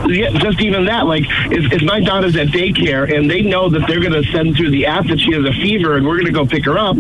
Yeah, 0.09 0.31
just 0.39 0.61
even 0.61 0.85
that. 0.87 1.07
Like, 1.07 1.25
if, 1.51 1.73
if 1.73 1.83
my 1.83 2.01
daughter's 2.01 2.37
at 2.37 2.49
daycare 2.49 3.15
and 3.15 3.31
they 3.31 3.43
know 3.43 3.69
that 3.69 3.87
they're 3.87 4.01
going 4.01 4.13
to 4.13 4.25
send 4.33 4.57
through 4.57 4.71
the 4.71 4.87
app 4.87 5.07
that 5.07 5.19
she 5.21 5.33
has 5.33 5.45
a 5.45 5.53
fever 5.53 5.97
and 5.97 6.07
we're 6.07 6.15
going 6.15 6.27
to 6.27 6.33
go 6.33 6.47
pick 6.47 6.65
her 6.65 6.79
up, 6.79 6.97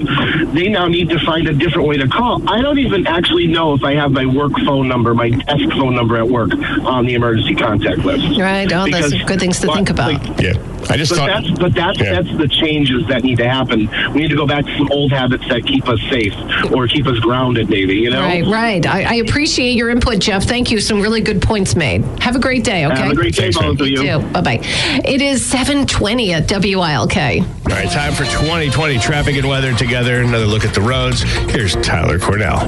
they 0.52 0.68
now 0.68 0.86
need 0.86 1.08
to 1.10 1.18
find 1.20 1.48
a 1.48 1.52
different 1.52 1.88
way 1.88 1.96
to 1.96 2.08
call. 2.08 2.48
I 2.48 2.60
don't 2.60 2.78
even 2.78 3.06
actually 3.06 3.46
know 3.46 3.74
if 3.74 3.82
I 3.84 3.94
have 3.94 4.12
my 4.12 4.26
work 4.26 4.52
phone 4.64 4.88
number, 4.88 5.14
my 5.14 5.30
desk 5.30 5.70
phone 5.72 5.94
number 5.94 6.16
at 6.16 6.28
work 6.28 6.52
on 6.84 7.06
the 7.06 7.14
emergency 7.14 7.54
contact 7.54 7.98
list. 7.98 8.38
Right. 8.38 8.70
Oh, 8.72 8.88
those 8.90 9.14
are 9.14 9.24
good 9.24 9.40
things 9.40 9.60
to 9.60 9.72
think 9.72 9.90
about. 9.90 10.12
like, 10.12 10.40
yeah. 10.40 10.75
I 10.90 10.96
just 10.96 11.10
but 11.12 11.16
thought. 11.18 11.28
that's 11.28 11.50
but 11.58 11.74
that's 11.74 11.98
Yeah. 11.98 12.20
that's 12.20 12.36
the 12.36 12.48
changes 12.48 13.06
that 13.08 13.22
need 13.24 13.38
to 13.38 13.48
happen. 13.48 13.88
We 14.12 14.20
need 14.22 14.30
to 14.30 14.36
go 14.36 14.46
back 14.46 14.64
to 14.66 14.76
some 14.76 14.90
old 14.92 15.12
habits 15.12 15.46
that 15.48 15.66
keep 15.66 15.88
us 15.88 16.00
safe 16.10 16.34
or 16.72 16.86
keep 16.86 17.06
us 17.06 17.18
grounded, 17.18 17.68
maybe. 17.68 17.94
You 17.96 18.10
know. 18.10 18.20
Right, 18.20 18.46
right. 18.46 18.86
I, 18.86 19.02
I 19.02 19.14
appreciate 19.16 19.72
your 19.76 19.90
input, 19.90 20.18
Jeff. 20.18 20.44
Thank 20.44 20.70
you. 20.70 20.80
Some 20.80 21.00
really 21.00 21.20
good 21.20 21.42
points 21.42 21.74
made. 21.76 22.04
Have 22.20 22.36
a 22.36 22.40
great 22.40 22.64
day, 22.64 22.86
okay? 22.86 22.96
Have 23.02 23.12
a 23.12 23.14
great 23.14 23.34
day, 23.34 23.42
Thanks, 23.42 23.60
man. 23.60 23.70
both 23.72 23.80
of 23.80 23.88
you. 23.88 24.02
You. 24.02 24.18
Bye 24.18 24.40
bye. 24.40 24.60
It 25.04 25.22
is 25.22 25.44
720 25.44 26.32
at 26.34 26.48
WILK. 26.50 27.16
All 27.16 27.72
right, 27.72 27.90
time 27.90 28.12
for 28.12 28.24
2020 28.24 28.98
traffic 28.98 29.36
and 29.36 29.48
weather 29.48 29.74
together. 29.74 30.20
Another 30.22 30.46
look 30.46 30.64
at 30.64 30.74
the 30.74 30.80
roads. 30.80 31.22
Here's 31.50 31.74
Tyler 31.76 32.18
Cornell. 32.18 32.58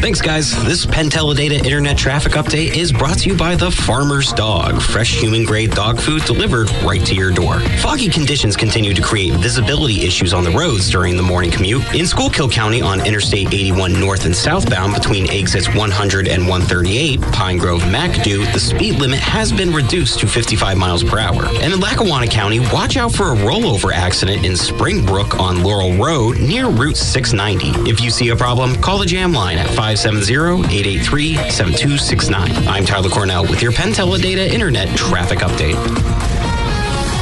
Thanks, 0.00 0.20
guys. 0.20 0.52
This 0.64 0.84
Penn 0.84 1.08
Data 1.08 1.56
Internet 1.56 1.96
Traffic 1.96 2.32
Update 2.32 2.76
is 2.76 2.92
brought 2.92 3.18
to 3.18 3.30
you 3.30 3.36
by 3.36 3.54
the 3.54 3.70
Farmer's 3.70 4.32
Dog, 4.32 4.80
fresh 4.80 5.20
human 5.20 5.44
grade 5.44 5.70
dog 5.70 5.98
food 5.98 6.22
delivered 6.24 6.70
right 6.84 7.04
to 7.06 7.14
your 7.14 7.30
door. 7.32 7.61
Foggy 7.82 8.08
conditions 8.08 8.56
continue 8.56 8.94
to 8.94 9.02
create 9.02 9.34
visibility 9.34 10.02
issues 10.02 10.32
on 10.32 10.44
the 10.44 10.50
roads 10.50 10.88
during 10.88 11.16
the 11.16 11.22
morning 11.22 11.50
commute. 11.50 11.82
In 11.94 12.06
Schuylkill 12.06 12.48
County 12.48 12.80
on 12.80 13.04
Interstate 13.06 13.52
81 13.52 13.98
north 13.98 14.24
and 14.24 14.34
southbound 14.34 14.94
between 14.94 15.28
exits 15.30 15.68
100 15.74 16.28
and 16.28 16.48
138, 16.48 17.20
Pine 17.20 17.58
Grove 17.58 17.82
McAdoo, 17.82 18.50
the 18.52 18.60
speed 18.60 19.00
limit 19.00 19.18
has 19.18 19.52
been 19.52 19.72
reduced 19.72 20.20
to 20.20 20.26
55 20.26 20.78
miles 20.78 21.04
per 21.04 21.18
hour. 21.18 21.46
And 21.60 21.72
in 21.72 21.80
Lackawanna 21.80 22.28
County, 22.28 22.60
watch 22.60 22.96
out 22.96 23.12
for 23.12 23.32
a 23.32 23.36
rollover 23.36 23.92
accident 23.92 24.46
in 24.46 24.56
Springbrook 24.56 25.38
on 25.38 25.62
Laurel 25.62 25.94
Road 25.96 26.40
near 26.40 26.68
Route 26.68 26.96
690. 26.96 27.90
If 27.90 28.00
you 28.00 28.10
see 28.10 28.30
a 28.30 28.36
problem, 28.36 28.80
call 28.80 28.98
the 28.98 29.06
jam 29.06 29.32
line 29.32 29.58
at 29.58 29.66
570-883-7269. 29.68 32.66
I'm 32.68 32.84
Tyler 32.84 33.10
Cornell 33.10 33.42
with 33.42 33.60
your 33.60 33.72
Penn 33.72 33.92
Teledata 33.92 34.48
Internet 34.48 34.96
Traffic 34.96 35.40
Update. 35.40 36.31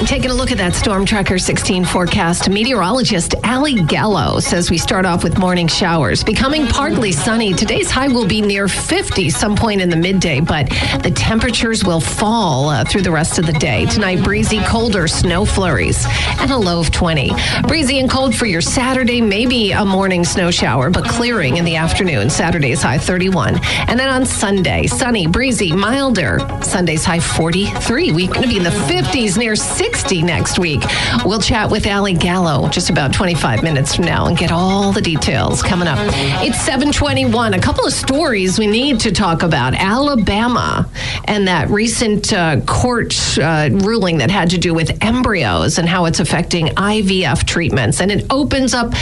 Taking 0.06 0.30
a 0.30 0.34
look 0.34 0.50
at 0.50 0.58
that 0.58 0.74
Storm 0.74 1.04
Tracker 1.04 1.38
16 1.38 1.84
forecast, 1.84 2.48
meteorologist 2.48 3.34
Ally 3.44 3.74
Gallo 3.74 4.40
says 4.40 4.70
we 4.70 4.78
start 4.78 5.04
off 5.04 5.22
with 5.22 5.38
morning 5.38 5.68
showers. 5.68 6.24
Becoming 6.24 6.66
partly 6.66 7.12
sunny, 7.12 7.52
today's 7.52 7.90
high 7.90 8.08
will 8.08 8.26
be 8.26 8.40
near 8.40 8.66
50 8.66 9.28
some 9.28 9.54
point 9.54 9.80
in 9.80 9.90
the 9.90 9.96
midday, 9.96 10.40
but 10.40 10.68
the 11.02 11.12
temperatures 11.14 11.84
will 11.84 12.00
fall 12.00 12.70
uh, 12.70 12.84
through 12.84 13.02
the 13.02 13.10
rest 13.10 13.38
of 13.38 13.46
the 13.46 13.52
day. 13.52 13.84
Tonight, 13.86 14.24
breezy, 14.24 14.60
colder 14.64 15.06
snow 15.06 15.44
flurries 15.44 16.04
and 16.38 16.50
a 16.50 16.56
low 16.56 16.80
of 16.80 16.90
20. 16.90 17.30
Breezy 17.68 17.98
and 17.98 18.10
cold 18.10 18.34
for 18.34 18.46
your 18.46 18.62
Saturday, 18.62 19.20
maybe 19.20 19.72
a 19.72 19.84
morning 19.84 20.24
snow 20.24 20.50
shower, 20.50 20.90
but 20.90 21.04
clearing 21.04 21.58
in 21.58 21.64
the 21.64 21.76
afternoon. 21.76 22.30
Saturday's 22.30 22.82
high 22.82 22.98
31. 22.98 23.60
And 23.86 24.00
then 24.00 24.08
on 24.08 24.24
Sunday, 24.24 24.86
sunny, 24.86 25.26
breezy, 25.26 25.72
milder. 25.72 26.40
Sunday's 26.62 27.04
high 27.04 27.20
43. 27.20 28.12
We're 28.12 28.28
going 28.28 28.42
to 28.42 28.48
be 28.48 28.56
in 28.56 28.64
the 28.64 28.70
50s, 28.70 29.36
near 29.36 29.54
60 29.54 29.89
next 30.10 30.58
week. 30.58 30.82
We'll 31.24 31.40
chat 31.40 31.70
with 31.70 31.86
Ally 31.86 32.12
Gallo 32.12 32.68
just 32.68 32.90
about 32.90 33.12
25 33.12 33.62
minutes 33.62 33.94
from 33.94 34.04
now 34.06 34.26
and 34.26 34.36
get 34.36 34.50
all 34.50 34.92
the 34.92 35.00
details 35.00 35.62
coming 35.62 35.86
up. 35.86 35.98
It's 36.42 36.58
721. 36.60 37.54
A 37.54 37.60
couple 37.60 37.86
of 37.86 37.92
stories 37.92 38.58
we 38.58 38.66
need 38.66 38.98
to 39.00 39.12
talk 39.12 39.42
about. 39.42 39.74
Alabama 39.74 40.88
and 41.26 41.46
that 41.46 41.68
recent 41.70 42.32
uh, 42.32 42.60
court 42.62 43.14
uh, 43.38 43.68
ruling 43.72 44.18
that 44.18 44.30
had 44.30 44.50
to 44.50 44.58
do 44.58 44.74
with 44.74 44.96
embryos 45.02 45.78
and 45.78 45.88
how 45.88 46.06
it's 46.06 46.18
affecting 46.20 46.66
IVF 46.68 47.44
treatments. 47.46 48.00
And 48.00 48.10
it 48.10 48.26
opens 48.30 48.74
up 48.74 48.92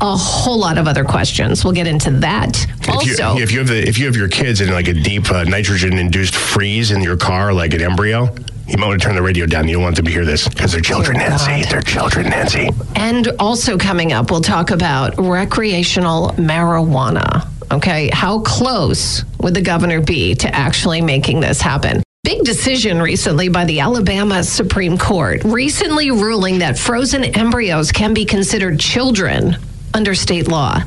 a 0.00 0.16
whole 0.16 0.58
lot 0.58 0.78
of 0.78 0.86
other 0.86 1.04
questions. 1.04 1.64
We'll 1.64 1.74
get 1.74 1.86
into 1.86 2.10
that. 2.20 2.56
If 2.80 2.86
you, 3.06 3.12
Also, 3.24 3.38
if 3.38 3.52
you 3.52 3.58
have 3.58 3.68
the, 3.68 3.86
if 3.86 3.98
you 3.98 4.06
have 4.06 4.16
your 4.16 4.28
kids 4.28 4.60
in 4.60 4.70
like 4.70 4.88
a 4.88 4.94
deep 4.94 5.30
uh, 5.30 5.44
nitrogen 5.44 5.98
induced 5.98 6.34
freeze 6.34 6.90
in 6.90 7.02
your 7.02 7.16
car, 7.16 7.52
like 7.52 7.74
an 7.74 7.82
embryo, 7.82 8.34
you 8.66 8.76
might 8.78 8.86
want 8.86 9.00
to 9.00 9.06
turn 9.06 9.14
the 9.16 9.22
radio 9.22 9.46
down. 9.46 9.68
You 9.68 9.74
don't 9.74 9.82
want 9.82 9.96
them 9.96 10.04
to 10.06 10.10
hear 10.10 10.24
this 10.24 10.48
because 10.48 10.72
they're 10.72 10.80
children, 10.80 11.16
Oh, 11.16 11.20
Nancy. 11.20 11.62
God. 11.62 11.70
They're 11.70 11.82
children, 11.82 12.28
Nancy. 12.30 12.70
And 12.96 13.28
also 13.38 13.76
coming 13.78 14.12
up, 14.12 14.30
we'll 14.30 14.40
talk 14.40 14.70
about 14.70 15.14
recreational 15.18 16.30
marijuana. 16.38 17.46
Okay, 17.72 18.10
how 18.12 18.40
close 18.40 19.24
would 19.40 19.54
the 19.54 19.62
governor 19.62 20.00
be 20.00 20.34
to 20.36 20.54
actually 20.54 21.00
making 21.00 21.40
this 21.40 21.60
happen? 21.60 22.02
Big 22.22 22.42
decision 22.44 23.00
recently 23.02 23.48
by 23.48 23.64
the 23.66 23.80
Alabama 23.80 24.42
Supreme 24.42 24.96
Court, 24.96 25.42
recently 25.44 26.10
ruling 26.10 26.58
that 26.60 26.78
frozen 26.78 27.24
embryos 27.24 27.92
can 27.92 28.14
be 28.14 28.24
considered 28.24 28.80
children 28.80 29.56
under 29.94 30.14
state 30.14 30.48
law. 30.48 30.80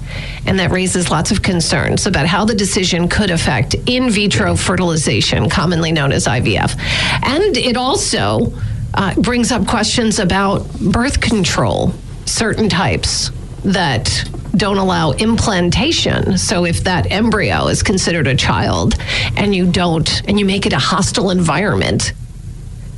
And 0.45 0.59
that 0.59 0.71
raises 0.71 1.09
lots 1.09 1.31
of 1.31 1.41
concerns 1.41 2.05
about 2.05 2.27
how 2.27 2.45
the 2.45 2.53
decision 2.53 3.07
could 3.07 3.31
affect 3.31 3.75
in 3.87 4.09
vitro 4.09 4.55
fertilization, 4.55 5.49
commonly 5.49 5.91
known 5.91 6.11
as 6.11 6.27
IVF. 6.27 6.77
And 7.23 7.57
it 7.57 7.77
also 7.77 8.53
uh, 8.93 9.15
brings 9.15 9.51
up 9.51 9.65
questions 9.65 10.19
about 10.19 10.69
birth 10.79 11.21
control, 11.21 11.93
certain 12.25 12.69
types 12.69 13.31
that 13.63 14.29
don't 14.55 14.77
allow 14.77 15.11
implantation. 15.11 16.37
So 16.37 16.65
if 16.65 16.83
that 16.83 17.11
embryo 17.11 17.67
is 17.67 17.83
considered 17.83 18.27
a 18.27 18.35
child 18.35 18.95
and 19.35 19.53
you 19.55 19.69
don't, 19.71 20.27
and 20.27 20.39
you 20.39 20.45
make 20.45 20.65
it 20.65 20.73
a 20.73 20.79
hostile 20.79 21.29
environment, 21.29 22.13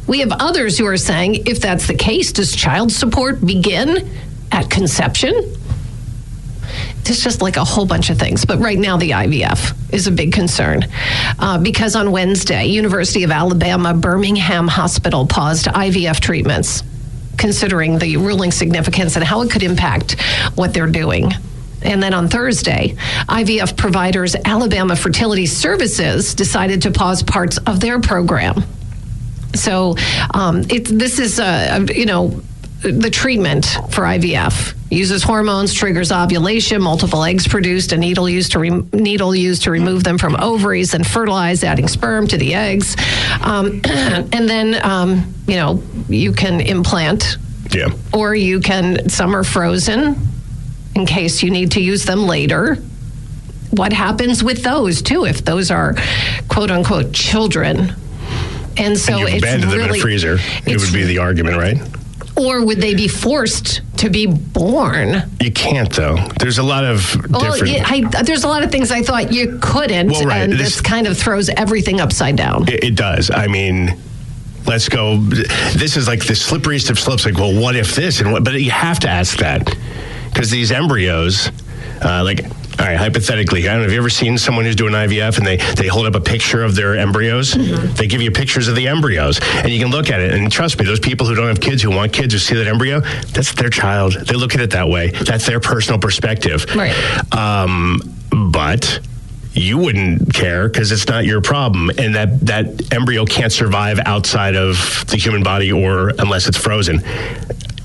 we 0.07 0.19
have 0.19 0.31
others 0.31 0.77
who 0.77 0.85
are 0.87 0.97
saying 0.97 1.47
if 1.47 1.59
that's 1.59 1.87
the 1.87 1.93
case, 1.93 2.31
does 2.31 2.55
child 2.55 2.91
support 2.91 3.45
begin 3.45 4.09
at 4.51 4.69
conception? 4.69 5.33
There's 7.03 7.23
just 7.23 7.41
like 7.41 7.57
a 7.57 7.63
whole 7.63 7.85
bunch 7.85 8.09
of 8.09 8.19
things. 8.19 8.45
But 8.45 8.59
right 8.59 8.77
now, 8.77 8.97
the 8.97 9.11
IVF 9.11 9.93
is 9.93 10.07
a 10.07 10.11
big 10.11 10.33
concern 10.33 10.85
uh, 11.39 11.57
because 11.57 11.95
on 11.95 12.11
Wednesday, 12.11 12.65
University 12.65 13.23
of 13.23 13.31
Alabama 13.31 13.93
Birmingham 13.93 14.67
Hospital 14.67 15.25
paused 15.25 15.65
IVF 15.65 16.19
treatments, 16.19 16.83
considering 17.37 17.97
the 17.97 18.17
ruling 18.17 18.51
significance 18.51 19.15
and 19.15 19.25
how 19.25 19.41
it 19.41 19.49
could 19.49 19.63
impact 19.63 20.21
what 20.55 20.73
they're 20.73 20.87
doing. 20.87 21.31
And 21.81 22.03
then 22.03 22.13
on 22.13 22.27
Thursday, 22.27 22.95
IVF 23.27 23.77
providers 23.77 24.35
Alabama 24.45 24.95
Fertility 24.95 25.45
Services 25.45 26.35
decided 26.35 26.81
to 26.83 26.91
pause 26.91 27.23
parts 27.23 27.57
of 27.59 27.79
their 27.79 27.99
program. 27.99 28.63
So 29.55 29.95
um, 30.33 30.63
this 30.63 31.19
is, 31.19 31.39
uh, 31.39 31.87
you 31.93 32.05
know, 32.05 32.41
the 32.81 33.09
treatment 33.09 33.65
for 33.89 34.03
IVF 34.03 34.73
uses 34.89 35.21
hormones, 35.21 35.73
triggers 35.73 36.11
ovulation, 36.11 36.81
multiple 36.81 37.23
eggs 37.23 37.47
produced, 37.47 37.91
a 37.91 37.97
needle 37.97 38.29
used 38.29 38.53
to 38.53 38.59
re- 38.59 38.83
needle 38.93 39.35
used 39.35 39.63
to 39.63 39.71
remove 39.71 40.03
them 40.03 40.17
from 40.17 40.35
ovaries 40.37 40.93
and 40.93 41.05
fertilize, 41.05 41.63
adding 41.63 41.87
sperm 41.87 42.25
to 42.27 42.37
the 42.37 42.55
eggs, 42.55 42.95
um, 43.41 43.81
and 43.85 44.49
then 44.49 44.83
um, 44.85 45.33
you 45.47 45.55
know 45.55 45.83
you 46.07 46.31
can 46.31 46.61
implant 46.61 47.37
Yeah. 47.71 47.89
or 48.13 48.33
you 48.33 48.61
can 48.61 49.09
some 49.09 49.35
are 49.35 49.43
frozen 49.43 50.15
in 50.95 51.05
case 51.05 51.43
you 51.43 51.51
need 51.51 51.71
to 51.73 51.81
use 51.81 52.05
them 52.05 52.25
later. 52.25 52.75
What 53.71 53.93
happens 53.93 54.43
with 54.43 54.63
those 54.63 55.01
too 55.01 55.25
if 55.25 55.43
those 55.45 55.69
are 55.69 55.95
quote 56.47 56.71
unquote 56.71 57.13
children? 57.13 57.93
And 58.77 58.97
so 58.97 59.11
and 59.13 59.21
you 59.21 59.27
it's 59.27 59.43
abandoned 59.43 59.71
them 59.73 59.81
in 59.81 59.87
really 59.87 59.99
a 59.99 60.01
freezer. 60.01 60.37
It 60.65 60.79
would 60.79 60.93
be 60.93 61.03
the 61.03 61.17
argument, 61.17 61.57
right? 61.57 61.77
Or 62.39 62.65
would 62.65 62.79
they 62.79 62.95
be 62.95 63.07
forced 63.07 63.81
to 63.97 64.09
be 64.09 64.25
born? 64.25 65.23
You 65.41 65.51
can't 65.51 65.91
though. 65.91 66.15
There's 66.39 66.57
a 66.57 66.63
lot 66.63 66.85
of 66.85 67.15
Well, 67.29 67.41
different. 67.53 67.91
I, 68.15 68.23
there's 68.23 68.43
a 68.43 68.47
lot 68.47 68.63
of 68.63 68.71
things 68.71 68.91
I 68.91 69.01
thought 69.01 69.31
you 69.33 69.59
couldn't, 69.61 70.09
Well, 70.11 70.23
right, 70.25 70.41
and 70.43 70.53
this- 70.53 70.59
this 70.75 70.81
kind 70.81 71.07
of 71.07 71.17
throws 71.17 71.49
everything 71.49 71.99
upside 71.99 72.35
down. 72.35 72.67
It, 72.69 72.83
it 72.83 72.95
does. 72.95 73.29
I 73.29 73.47
mean, 73.47 73.97
let's 74.65 74.87
go. 74.89 75.17
This 75.17 75.97
is 75.97 76.07
like 76.07 76.25
the 76.25 76.33
slipperiest 76.33 76.89
of 76.89 76.99
slopes. 76.99 77.25
Like, 77.25 77.35
well, 77.35 77.59
what 77.59 77.75
if 77.75 77.95
this? 77.95 78.21
And 78.21 78.31
what? 78.31 78.43
But 78.43 78.53
you 78.61 78.71
have 78.71 78.99
to 79.01 79.09
ask 79.09 79.37
that 79.39 79.75
because 80.29 80.49
these 80.49 80.71
embryos, 80.71 81.49
uh, 82.01 82.23
like. 82.23 82.45
All 82.79 82.85
right, 82.85 82.95
hypothetically, 82.95 83.67
I 83.67 83.73
don't 83.73 83.79
know. 83.79 83.83
Have 83.83 83.91
you 83.91 83.99
ever 83.99 84.09
seen 84.09 84.37
someone 84.37 84.63
who's 84.63 84.75
doing 84.75 84.93
IVF 84.93 85.37
and 85.37 85.45
they, 85.45 85.57
they 85.57 85.87
hold 85.87 86.05
up 86.05 86.15
a 86.15 86.21
picture 86.21 86.63
of 86.63 86.75
their 86.75 86.95
embryos? 86.95 87.53
They 87.95 88.07
give 88.07 88.21
you 88.21 88.31
pictures 88.31 88.69
of 88.69 88.75
the 88.75 88.87
embryos 88.87 89.39
and 89.41 89.69
you 89.69 89.79
can 89.79 89.91
look 89.91 90.09
at 90.09 90.21
it. 90.21 90.31
And 90.33 90.49
trust 90.49 90.79
me, 90.79 90.85
those 90.85 91.01
people 91.01 91.27
who 91.27 91.35
don't 91.35 91.47
have 91.47 91.59
kids, 91.59 91.81
who 91.81 91.89
want 91.89 92.13
kids, 92.13 92.33
who 92.33 92.39
see 92.39 92.55
that 92.55 92.67
embryo, 92.67 93.01
that's 93.01 93.53
their 93.53 93.69
child. 93.69 94.13
They 94.13 94.35
look 94.35 94.55
at 94.55 94.61
it 94.61 94.71
that 94.71 94.87
way. 94.87 95.09
That's 95.11 95.45
their 95.45 95.59
personal 95.59 95.99
perspective. 95.99 96.65
Right. 96.73 96.93
Um, 97.35 97.99
but 98.51 99.01
you 99.53 99.77
wouldn't 99.77 100.33
care 100.33 100.69
because 100.69 100.91
it's 100.91 101.07
not 101.07 101.25
your 101.25 101.41
problem, 101.41 101.89
and 101.97 102.15
that 102.15 102.39
that 102.45 102.93
embryo 102.93 103.25
can't 103.25 103.51
survive 103.51 103.99
outside 104.05 104.55
of 104.55 105.03
the 105.07 105.17
human 105.17 105.43
body 105.43 105.71
or 105.71 106.09
unless 106.19 106.47
it's 106.47 106.57
frozen. 106.57 107.01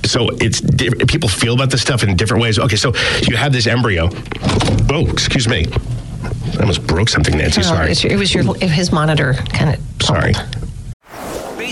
So 0.04 0.28
it's 0.40 0.61
di- 0.61 0.90
people 1.06 1.28
feel 1.28 1.54
about 1.54 1.70
this 1.70 1.80
stuff 1.82 2.02
in 2.02 2.16
different 2.16 2.42
ways. 2.42 2.58
Okay, 2.58 2.76
so 2.76 2.92
you 3.28 3.37
have 3.37 3.52
this 3.52 3.66
embryo. 3.66 4.08
Oh, 4.90 5.06
excuse 5.08 5.49
me. 5.49 5.66
I 6.56 6.61
almost 6.61 6.87
broke 6.87 7.08
something, 7.08 7.37
Nancy. 7.37 7.62
Sorry. 7.62 7.78
Oh, 7.88 7.90
it's- 7.90 8.04
it 8.04 8.16
was 8.16 8.32
your 8.34 8.54
his 8.61 8.92
monitor 8.92 9.34
kind 9.52 9.75
of. 9.75 9.80
Sorry. 10.02 10.34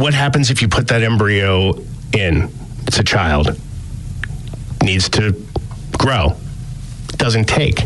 What 0.00 0.14
happens 0.14 0.50
if 0.50 0.62
you 0.62 0.68
put 0.68 0.88
that 0.88 1.02
embryo 1.02 1.74
in? 2.14 2.50
It's 2.86 2.98
a 2.98 3.04
child. 3.04 3.58
Needs 4.82 5.10
to 5.10 5.36
grow. 5.98 6.36
Doesn't 7.18 7.46
take. 7.46 7.82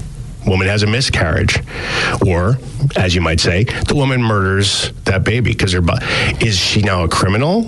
Woman 0.47 0.68
has 0.68 0.85
a 0.85 0.87
miscarriage. 0.87 1.59
Or, 2.25 2.56
as 2.97 3.14
you 3.16 3.21
might 3.21 3.40
say, 3.40 3.64
the 3.64 3.94
woman 3.97 4.23
murders 4.23 4.92
that 5.06 5.25
baby 5.25 5.50
because 5.50 5.73
her 5.73 5.80
bu- 5.80 5.97
is 6.40 6.56
she 6.56 6.83
now 6.83 7.02
a 7.02 7.09
criminal? 7.09 7.62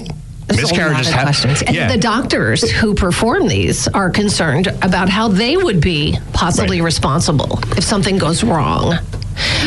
There's 0.47 0.71
a 0.71 0.75
lot 0.77 1.01
of 1.01 1.07
hap- 1.09 1.25
questions. 1.25 1.63
And 1.63 1.75
yeah. 1.75 1.91
the 1.91 1.99
doctors 1.99 2.71
who 2.71 2.95
perform 2.95 3.49
these 3.49 3.89
are 3.89 4.11
concerned 4.11 4.69
about 4.83 5.09
how 5.09 5.27
they 5.27 5.57
would 5.57 5.81
be 5.81 6.17
possibly 6.33 6.81
Right. 6.81 6.85
responsible 6.87 7.59
if 7.77 7.83
something 7.83 8.17
goes 8.17 8.45
wrong. 8.45 8.95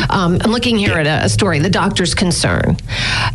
Um, 0.08 0.38
I'm 0.42 0.50
looking 0.50 0.76
here 0.78 0.94
at 0.94 1.06
a, 1.06 1.24
a 1.24 1.28
story, 1.28 1.58
the 1.58 1.70
doctor's 1.70 2.14
concern. 2.14 2.76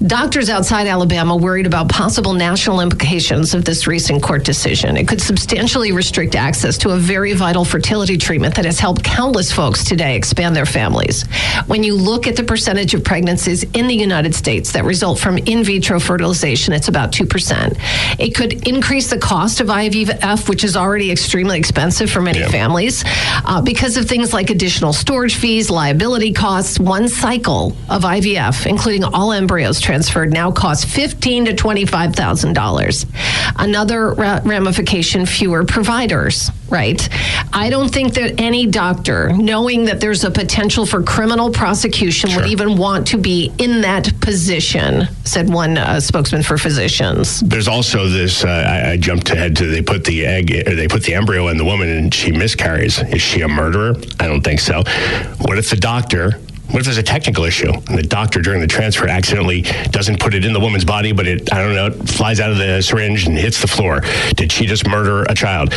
Doctors 0.08 0.50
outside 0.50 0.88
Alabama 0.88 1.36
worried 1.36 1.66
about 1.68 1.90
possible 1.90 2.34
national 2.34 2.82
implications 2.82 3.54
of 3.54 3.66
this 3.66 3.88
recent 3.88 4.24
court 4.24 4.44
decision. 4.44 4.98
It 4.98 5.08
could 5.08 5.22
substantially 5.22 5.92
restrict 5.92 6.36
access 6.36 6.78
to 6.80 6.90
a 6.90 6.98
very 6.98 7.34
vital 7.34 7.66
fertility 7.66 8.18
treatment 8.18 8.56
that 8.56 8.66
has 8.66 8.80
helped 8.80 9.04
countless 9.04 9.52
folks 9.52 9.84
today 9.84 10.16
expand 10.16 10.56
their 10.56 10.66
families. 10.66 11.24
When 11.68 11.84
you 11.84 11.96
look 11.96 12.28
at 12.28 12.36
the 12.36 12.44
percentage 12.44 12.94
of 12.94 13.04
pregnancies 13.04 13.64
in 13.74 13.88
the 13.88 13.96
United 13.96 14.34
States 14.34 14.72
that 14.74 14.84
result 14.86 15.20
from 15.20 15.38
in 15.38 15.64
vitro 15.64 16.00
fertilization, 16.00 16.74
it's 16.74 16.88
about 16.88 17.12
2%. 17.12 17.78
It 18.20 18.36
could 18.36 18.68
increase 18.68 19.10
the 19.10 19.18
cost 19.20 19.60
of 19.62 19.68
IVF, 19.68 20.50
which 20.50 20.64
is 20.64 20.76
already 20.76 21.12
extremely 21.12 21.58
expensive 21.58 22.10
for 22.10 22.22
many 22.22 22.40
Yeah. 22.40 22.50
families, 22.50 23.04
uh, 23.46 23.62
because 23.62 23.98
of 23.98 24.08
things 24.08 24.34
like 24.34 24.50
additional 24.50 24.94
storage 24.94 25.36
fees, 25.36 25.70
liability 25.70 26.32
costs. 26.34 26.55
One 26.56 27.10
cycle 27.10 27.76
of 27.90 28.04
IVF, 28.04 28.66
including 28.66 29.04
all 29.04 29.34
embryos 29.34 29.82
transferred, 29.82 30.32
now 30.32 30.52
costs 30.52 30.86
fifteen 30.86 31.44
to 31.46 31.54
twenty-five 31.54 32.16
thousand 32.16 32.54
dollars. 32.54 33.06
Another 33.58 34.14
ra- 34.14 34.40
ramification: 34.42 35.26
fewer 35.26 35.66
providers. 35.66 36.50
Right? 36.70 37.08
I 37.54 37.70
don't 37.70 37.94
think 37.94 38.16
that 38.16 38.42
any 38.42 38.66
doctor, 38.66 39.32
knowing 39.34 39.86
that 39.86 40.00
there's 40.00 40.24
a 40.24 40.32
potential 40.32 40.86
for 40.86 41.04
criminal 41.04 41.52
prosecution, 41.52 42.36
would 42.36 42.48
even 42.48 42.78
want 42.78 43.06
to 43.08 43.18
be 43.18 43.52
in 43.58 43.82
that 43.82 44.20
position," 44.22 45.08
said 45.26 45.50
one 45.50 45.78
uh, 45.78 46.00
spokesman 46.00 46.42
for 46.42 46.58
physicians. 46.58 47.42
There's 47.42 47.68
also 47.68 48.08
this. 48.08 48.46
Uh, 48.46 48.48
I, 48.50 48.92
I 48.92 48.98
jumped 48.98 49.30
ahead 49.30 49.58
to 49.58 49.68
they 49.68 49.82
put 49.82 50.06
the 50.06 50.26
egg 50.26 50.52
or 50.68 50.74
they 50.76 50.88
put 50.88 51.04
the 51.04 51.14
embryo 51.14 51.50
in 51.50 51.58
the 51.58 51.66
woman 51.66 51.90
and 51.90 52.14
she 52.14 52.32
miscarries. 52.32 53.00
Is 53.14 53.22
she 53.22 53.42
a 53.42 53.48
murderer? 53.48 53.96
I 54.22 54.28
don't 54.28 54.42
think 54.42 54.62
so. 54.62 54.84
What 55.42 55.58
if 55.58 55.70
the 55.70 55.76
doctor? 55.78 56.40
What 56.72 56.80
if 56.80 56.86
there's 56.86 56.98
a 56.98 57.04
technical 57.04 57.44
issue 57.46 57.72
and 57.72 57.98
the 57.98 58.04
doctor 58.04 58.42
during 58.42 58.60
the 58.60 58.68
transfer 58.68 59.08
accidentally 59.08 59.62
doesn't 59.92 60.20
put 60.20 60.34
it 60.34 60.44
in 60.44 60.52
the 60.52 60.60
woman's 60.60 60.84
body, 60.84 61.12
but 61.14 61.28
it 61.28 61.54
I 61.54 61.62
don't 61.62 61.76
know 61.76 61.88
it 61.88 62.10
flies 62.10 62.40
out 62.40 62.52
of 62.52 62.58
the 62.58 62.82
syringe 62.82 63.28
and 63.28 63.38
hits 63.38 63.62
the 63.62 63.68
floor? 63.68 64.02
Did 64.36 64.52
she 64.52 64.66
just 64.66 64.86
murder 64.88 65.24
a 65.24 65.36
child? 65.36 65.74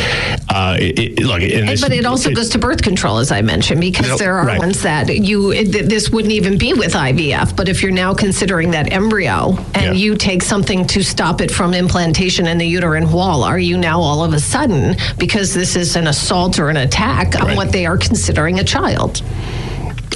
Uh, 0.49 0.75
it, 0.79 1.19
it, 1.19 1.19
look, 1.23 1.41
and 1.41 1.69
this- 1.69 1.81
but 1.81 1.93
it 1.93 2.05
also 2.05 2.31
goes 2.33 2.49
to 2.49 2.57
birth 2.59 2.81
control, 2.81 3.19
as 3.19 3.31
I 3.31 3.41
mentioned, 3.41 3.79
because 3.81 4.07
No, 4.07 4.17
there 4.17 4.35
are 4.35 4.45
right. 4.45 4.59
ones 4.59 4.81
that 4.81 5.07
you 5.15 5.51
it, 5.51 5.87
this 5.87 6.09
wouldn't 6.09 6.33
even 6.33 6.57
be 6.57 6.73
with 6.73 6.93
IVF. 6.93 7.55
But 7.55 7.69
if 7.69 7.81
you're 7.83 7.91
now 7.91 8.13
considering 8.13 8.71
that 8.71 8.91
embryo 8.91 9.55
and 9.75 9.85
Yeah. 9.85 9.91
you 9.93 10.15
take 10.15 10.41
something 10.41 10.85
to 10.87 11.03
stop 11.03 11.39
it 11.39 11.51
from 11.51 11.73
implantation 11.73 12.47
in 12.47 12.57
the 12.57 12.67
uterine 12.67 13.11
wall, 13.11 13.43
are 13.43 13.59
you 13.59 13.77
now 13.77 14.01
all 14.01 14.23
of 14.23 14.33
a 14.33 14.39
sudden 14.39 14.97
because 15.17 15.53
this 15.53 15.75
is 15.75 15.95
an 15.95 16.07
assault 16.07 16.59
or 16.59 16.69
an 16.69 16.77
attack 16.77 17.39
on 17.39 17.47
Right. 17.49 17.57
what 17.57 17.71
they 17.71 17.85
are 17.85 17.97
considering 17.97 18.59
a 18.59 18.63
child? 18.63 19.21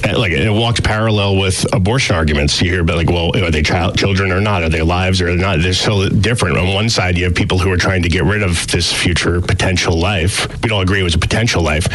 Uh, 0.04 0.18
like 0.18 0.32
it 0.32 0.50
walks 0.50 0.80
parallel 0.80 1.36
with 1.36 1.66
abortion 1.72 2.14
arguments. 2.14 2.60
You 2.60 2.70
hear 2.70 2.82
about 2.82 2.96
like, 2.96 3.10
well, 3.10 3.34
are 3.36 3.50
they 3.50 3.62
child 3.62 3.96
children 3.96 4.32
or 4.32 4.40
not? 4.40 4.62
Are 4.62 4.68
they 4.68 4.82
lives 4.82 5.20
or 5.20 5.34
not? 5.34 5.60
They're 5.60 5.72
so 5.72 6.08
different. 6.08 6.58
On 6.58 6.74
one 6.74 6.90
side, 6.90 7.16
you 7.16 7.24
have 7.24 7.34
people 7.34 7.58
who 7.58 7.70
are 7.70 7.76
trying 7.76 8.02
to 8.02 8.08
get 8.08 8.24
rid 8.24 8.42
of 8.42 8.66
this 8.68 8.92
future 8.92 9.40
potential 9.40 9.98
life. 9.98 10.46
We 10.62 10.68
don't 10.68 10.82
agree 10.82 11.00
it 11.00 11.04
was 11.04 11.14
a 11.14 11.18
potential 11.18 11.62
life, 11.62 11.86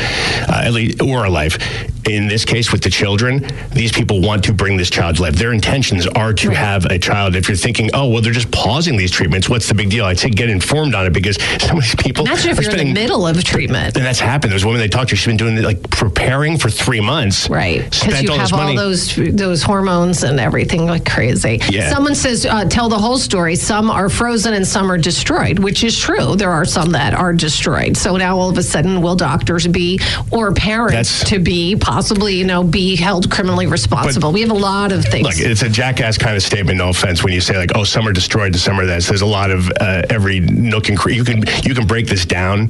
uh, 0.50 0.64
at 0.66 0.74
least 0.74 1.02
or 1.02 1.26
a 1.26 1.30
life. 1.30 1.58
In 2.06 2.28
this 2.28 2.46
case, 2.46 2.72
with 2.72 2.82
the 2.82 2.90
children, 2.90 3.46
these 3.72 3.92
people 3.92 4.22
want 4.22 4.44
to 4.46 4.54
bring 4.54 4.78
this 4.78 4.90
child 4.90 5.18
to 5.18 5.22
life. 5.24 5.36
Their 5.36 5.54
intentions 5.54 6.08
are 6.08 6.34
to 6.34 6.50
have 6.50 6.86
a 6.86 6.98
child. 6.98 7.36
If 7.36 7.48
you're 7.48 7.58
thinking, 7.58 7.90
oh, 7.94 8.10
well, 8.10 8.22
they're 8.22 8.34
just 8.34 8.52
pausing 8.52 8.98
these 8.98 9.12
treatments, 9.12 9.48
what's 9.50 9.68
the 9.68 9.76
big 9.76 9.90
deal? 9.90 10.06
I'd 10.06 10.18
say 10.18 10.30
get 10.30 10.50
informed 10.50 10.96
on 10.96 11.06
it 11.06 11.14
because 11.14 11.38
some 11.60 11.78
of 11.78 11.84
these 11.84 11.96
people 11.96 12.26
Imagine 12.26 12.52
if 12.52 12.60
are 12.60 12.62
you're 12.64 12.72
in 12.72 12.88
the 12.88 12.94
middle 12.94 13.28
of 13.28 13.44
treatment. 13.44 13.96
and 13.96 14.06
that's 14.06 14.20
happened. 14.20 14.52
There's 14.52 14.64
a 14.64 14.66
woman 14.68 14.80
they 14.82 14.88
talked 14.88 15.10
to. 15.10 15.16
She's 15.16 15.28
been 15.28 15.38
doing 15.38 15.58
it 15.58 15.64
like 15.64 15.88
preparing 15.90 16.58
for 16.58 16.70
three 16.70 17.02
months. 17.02 17.50
Right, 17.50 17.84
because 17.84 18.22
you 18.24 18.32
all 18.32 18.38
have 18.40 18.54
all 18.54 18.76
those 18.76 19.16
those 19.16 19.62
hormones 19.62 20.24
and 20.24 20.40
everything 20.40 20.86
like 20.88 21.06
crazy. 21.06 21.60
Yeah. 21.70 21.90
Someone 21.92 22.16
says, 22.16 22.46
uh, 22.46 22.66
"Tell 22.66 22.90
the 22.90 22.98
whole 22.98 23.18
story." 23.18 23.56
Some 23.56 23.90
are 23.92 24.10
frozen 24.10 24.54
and 24.54 24.66
some 24.66 24.92
are 24.92 24.98
destroyed, 24.98 25.60
which 25.60 25.84
is 25.84 25.98
true. 25.98 26.36
There 26.36 26.52
are 26.52 26.66
some 26.66 26.92
that 26.94 27.14
are 27.14 27.34
destroyed. 27.34 27.98
So 27.98 28.16
now 28.18 28.38
all 28.38 28.50
of 28.50 28.58
a 28.58 28.64
sudden, 28.64 29.02
will 29.02 29.16
doctors 29.16 29.68
be 29.68 30.00
or 30.32 30.52
parents 30.54 30.94
That's- 31.20 31.30
to 31.30 31.40
be 31.40 31.76
possibly, 31.90 32.36
you 32.36 32.46
know, 32.46 32.64
be 32.64 32.96
held 32.96 33.32
criminally 33.32 33.66
responsible? 33.66 34.32
we 34.32 34.42
have 34.42 34.52
a 34.52 34.54
lot 34.54 34.92
of 34.92 35.04
things. 35.06 35.24
Look, 35.26 35.40
it's 35.40 35.64
a 35.64 35.70
jackass 35.70 36.18
kind 36.18 36.36
of 36.36 36.44
statement. 36.44 36.78
No 36.78 36.90
offense, 36.90 37.24
when 37.24 37.34
you 37.34 37.42
say 37.42 37.58
like, 37.58 37.72
"Oh, 37.76 37.84
some 37.84 38.08
are 38.08 38.14
destroyed 38.14 38.56
some 38.56 38.80
are 38.80 38.86
this." 38.86 39.08
There's 39.08 39.22
a 39.22 39.26
lot 39.26 39.50
of 39.50 39.72
uh, 39.80 40.04
every 40.10 40.40
nook 40.40 40.90
and 40.90 40.98
cranny. 40.98 41.18
You 41.18 41.24
can 41.24 41.44
you 41.64 41.74
can 41.74 41.88
break 41.88 42.06
this 42.08 42.26
down. 42.26 42.70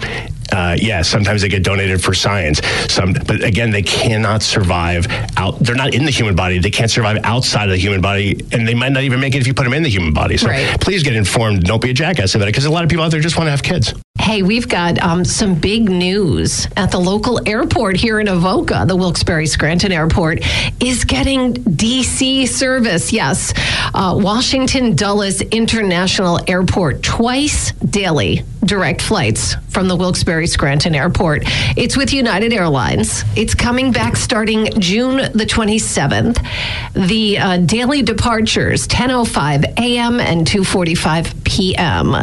Uh, 0.51 0.75
yeah, 0.79 1.01
sometimes 1.03 1.41
they 1.41 1.49
get 1.49 1.63
donated 1.63 2.01
for 2.01 2.13
science. 2.13 2.59
Some, 2.87 3.13
but 3.13 3.43
again, 3.43 3.69
they 3.69 3.83
cannot 3.83 4.41
survive 4.41 5.05
out. 5.37 5.59
They're 5.59 5.75
not 5.75 5.93
in 5.93 6.05
the 6.05 6.11
human 6.11 6.35
body. 6.35 6.57
They 6.57 6.71
can't 6.71 6.89
survive 6.89 7.17
outside 7.23 7.65
of 7.65 7.71
the 7.71 7.77
human 7.77 8.01
body, 8.01 8.39
and 8.51 8.67
they 8.67 8.73
might 8.73 8.93
not 8.93 9.03
even 9.03 9.19
make 9.19 9.35
it 9.35 9.41
if 9.41 9.47
you 9.47 9.53
put 9.53 9.65
them 9.65 9.73
in 9.73 9.83
the 9.83 9.89
human 9.89 10.13
body. 10.13 10.37
So 10.37 10.47
Right. 10.47 10.79
please 10.81 11.03
get 11.03 11.15
informed. 11.15 11.65
Don't 11.65 11.81
be 11.81 11.91
a 11.91 11.93
jackass 11.93 12.33
about 12.35 12.47
it, 12.47 12.51
because 12.53 12.65
a 12.65 12.71
lot 12.71 12.83
of 12.83 12.89
people 12.89 13.03
out 13.05 13.11
there 13.11 13.19
just 13.21 13.37
want 13.37 13.47
to 13.47 13.51
have 13.51 13.61
kids. 13.61 13.93
Hey, 14.29 14.43
we've 14.43 14.69
got 14.69 14.99
um, 14.99 15.25
some 15.25 15.55
big 15.55 15.89
news 15.89 16.67
at 16.77 16.91
the 16.91 16.99
local 16.99 17.41
airport 17.49 17.95
here 17.95 18.19
in 18.19 18.27
Avoca. 18.27 18.85
The 18.87 18.95
Wilkes-Barre 18.95 19.47
Scranton 19.47 19.91
Airport 19.91 20.43
is 20.79 21.03
getting 21.03 21.55
DC 21.55 22.47
service. 22.47 23.11
Yes, 23.11 23.55
uh, 23.95 24.15
Washington 24.21 24.95
Dulles 24.95 25.41
International 25.41 26.39
Airport 26.47 27.01
twice 27.01 27.71
daily 27.71 28.43
direct 28.63 29.01
flights 29.01 29.55
from 29.69 29.87
the 29.87 29.95
Wilkes-Barre 29.95 30.45
Scranton 30.45 30.93
Airport. 30.93 31.43
It's 31.77 31.97
with 31.97 32.13
United 32.13 32.53
Airlines. 32.53 33.23
It's 33.35 33.55
coming 33.55 33.91
back 33.91 34.15
starting 34.15 34.67
June 34.79 35.17
the 35.17 35.45
27th. 35.45 36.45
The 36.93 37.37
uh, 37.37 37.57
daily 37.57 38.03
departures 38.03 38.87
10:05 38.87 39.63
a.m. 39.79 40.19
and 40.19 40.45
2:45 40.45 41.43
p.m. 41.43 42.15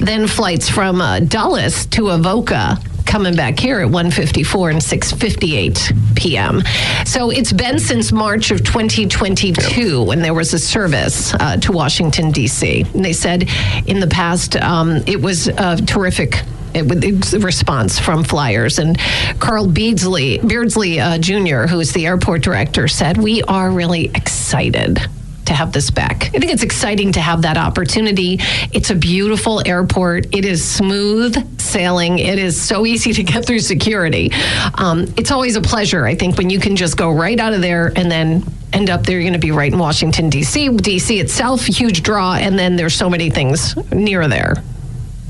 Then 0.00 0.26
flights 0.26 0.68
from 0.68 1.00
uh, 1.00 1.20
To 1.42 2.10
Avoca 2.10 2.78
coming 3.04 3.34
back 3.34 3.58
here 3.58 3.80
at 3.80 3.86
154 3.86 4.70
and 4.70 4.80
658 4.82 5.92
p.m. 6.14 6.62
So 7.04 7.30
it's 7.30 7.52
been 7.52 7.80
since 7.80 8.12
March 8.12 8.52
of 8.52 8.62
2022 8.62 10.04
when 10.04 10.22
there 10.22 10.34
was 10.34 10.54
a 10.54 10.58
service 10.60 11.34
uh, 11.34 11.56
to 11.56 11.72
Washington 11.72 12.30
D.C. 12.30 12.82
And 12.94 13.04
they 13.04 13.12
said 13.12 13.48
in 13.86 13.98
the 13.98 14.06
past 14.06 14.54
um, 14.54 15.02
it 15.08 15.20
was 15.20 15.48
a 15.48 15.76
terrific. 15.84 16.44
It, 16.74 16.86
was 16.88 17.34
a 17.34 17.40
response 17.40 17.98
from 17.98 18.22
flyers 18.22 18.78
and 18.78 18.96
Carl 19.40 19.66
Beardsley, 19.66 20.38
Beardsley 20.38 21.00
uh, 21.00 21.18
Jr., 21.18 21.66
who 21.66 21.80
is 21.80 21.92
the 21.92 22.06
airport 22.06 22.42
director, 22.42 22.86
said 22.86 23.18
we 23.18 23.42
are 23.42 23.68
really 23.70 24.06
excited 24.14 25.00
to 25.46 25.52
have 25.52 25.72
this 25.72 25.90
back. 25.90 26.26
I 26.26 26.38
think 26.38 26.52
it's 26.52 26.62
exciting 26.62 27.12
to 27.12 27.20
have 27.20 27.42
that 27.42 27.56
opportunity. 27.56 28.38
It's 28.72 28.90
a 28.90 28.94
beautiful 28.94 29.66
airport. 29.66 30.34
It 30.34 30.44
is 30.44 30.64
smooth 30.64 31.60
sailing. 31.60 32.18
It 32.18 32.38
is 32.38 32.60
so 32.60 32.86
easy 32.86 33.12
to 33.12 33.22
get 33.22 33.44
through 33.46 33.60
security. 33.60 34.30
Um, 34.74 35.12
it's 35.16 35.30
always 35.30 35.56
a 35.56 35.60
pleasure, 35.60 36.06
I 36.06 36.14
think, 36.14 36.38
when 36.38 36.50
you 36.50 36.60
can 36.60 36.76
just 36.76 36.96
go 36.96 37.10
right 37.10 37.38
out 37.38 37.52
of 37.52 37.60
there 37.60 37.92
and 37.96 38.10
then 38.10 38.44
end 38.72 38.90
up 38.90 39.02
there. 39.04 39.18
You're 39.18 39.30
going 39.30 39.32
to 39.34 39.38
be 39.38 39.52
right 39.52 39.72
in 39.72 39.78
Washington, 39.78 40.30
D.C. 40.30 40.68
D.C. 40.68 41.20
itself, 41.20 41.64
huge 41.64 42.02
draw, 42.02 42.34
and 42.34 42.58
then 42.58 42.76
there's 42.76 42.94
so 42.94 43.10
many 43.10 43.30
things 43.30 43.76
near 43.92 44.26
there. 44.28 44.62